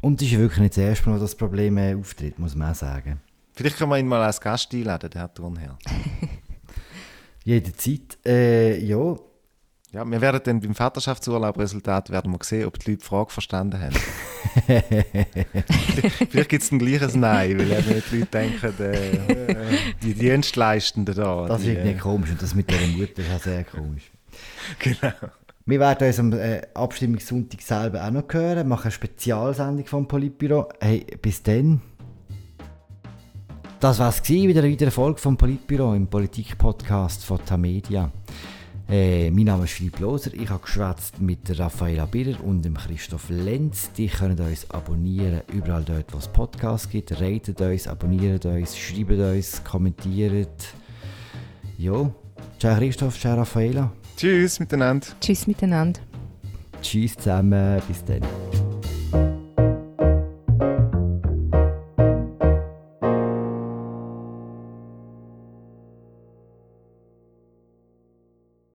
Und 0.00 0.20
es 0.20 0.26
ist 0.28 0.32
ja 0.34 0.38
wirklich 0.40 0.60
nicht 0.60 0.76
das 0.76 0.84
erste 0.84 1.08
Mal, 1.08 1.18
dass 1.18 1.30
das 1.30 1.36
Problem 1.38 1.78
auftritt, 1.98 2.38
muss 2.38 2.54
man 2.54 2.70
auch 2.72 2.74
sagen. 2.76 3.20
Vielleicht 3.54 3.78
können 3.78 3.90
wir 3.90 3.98
ihn 3.98 4.06
mal 4.06 4.22
als 4.22 4.40
Gast 4.40 4.72
einladen, 4.74 5.08
der 5.10 5.22
Herr 5.22 5.32
Turnherr. 5.34 5.78
Jederzeit, 7.46 8.18
äh, 8.26 8.76
ja, 8.84 9.16
Ja, 9.92 10.04
wir 10.04 10.20
werden 10.20 10.40
dann 10.42 10.60
beim 10.60 10.74
Vaterschaftsurlaub-Resultat 10.74 12.10
werden 12.10 12.32
wir 12.32 12.38
sehen, 12.42 12.66
ob 12.66 12.76
die 12.80 12.90
Leute 12.90 13.02
die 13.02 13.06
Frage 13.06 13.30
verstanden 13.30 13.80
haben. 13.80 13.94
Vielleicht 16.28 16.48
gibt 16.48 16.64
es 16.64 16.72
ein 16.72 16.78
Nein, 17.20 17.56
weil 17.56 17.70
eben 17.70 18.02
die 18.10 18.16
Leute 18.18 18.26
denken, 18.26 18.82
äh, 18.82 19.78
die 20.02 20.14
Dienstleistenden 20.14 21.14
da. 21.14 21.46
das 21.46 21.60
ist 21.60 21.68
irgendwie 21.68 21.90
äh, 21.90 21.98
komisch 21.98 22.30
und 22.30 22.42
das 22.42 22.56
mit 22.56 22.68
der 22.68 22.84
Mutter 22.88 23.22
ist 23.22 23.32
auch 23.32 23.42
sehr 23.42 23.62
komisch. 23.62 24.10
Genau. 24.80 25.12
Wir 25.66 25.80
werden 25.80 26.08
uns 26.08 26.18
am 26.18 26.32
äh, 26.32 26.62
Abstimmungssonntag 26.74 27.62
selber 27.62 28.04
auch 28.04 28.10
noch 28.10 28.24
hören, 28.32 28.66
machen 28.66 28.86
eine 28.86 28.90
Spezialsendung 28.90 29.86
vom 29.86 30.08
Politbüro. 30.08 30.68
Hey, 30.80 31.06
bis 31.22 31.44
dann. 31.44 31.80
Das 33.78 33.98
war 33.98 34.08
es 34.08 34.26
wieder 34.26 34.62
eine 34.62 34.72
weitere 34.72 34.90
Folge 34.90 35.20
vom 35.20 35.36
Politbüro 35.36 35.92
im 35.94 36.06
Politik-Podcast 36.06 37.22
von 37.22 37.38
Tamedia. 37.44 38.10
Äh, 38.88 39.30
mein 39.30 39.44
Name 39.44 39.64
ist 39.64 39.72
Philipp 39.72 39.98
Loser, 40.00 40.32
ich 40.32 40.48
habe 40.48 40.62
geschwätzt 40.62 41.20
mit 41.20 41.46
der 41.46 41.58
Raffaella 41.58 42.06
Birrer 42.06 42.42
und 42.42 42.64
dem 42.64 42.74
Christoph 42.74 43.28
Lenz. 43.28 43.92
Die 43.92 44.06
können 44.06 44.38
uns 44.38 44.70
abonnieren, 44.70 45.42
überall 45.52 45.84
dort, 45.84 46.14
wo 46.14 46.18
es 46.18 46.28
Podcasts 46.28 46.88
gibt. 46.88 47.20
Ratet 47.20 47.60
uns, 47.60 47.86
abonniert 47.86 48.46
uns, 48.46 48.78
schreibt 48.78 49.10
uns, 49.10 49.62
kommentiert. 49.62 50.68
Jo, 51.76 52.14
ciao 52.58 52.76
Christoph, 52.78 53.20
ciao 53.20 53.36
Raffaella. 53.36 53.92
Tschüss 54.16 54.58
miteinander. 54.58 55.06
Tschüss 55.20 55.46
miteinander. 55.46 56.00
Tschüss 56.80 57.14
zusammen, 57.14 57.82
bis 57.86 58.02
dann. 58.04 58.22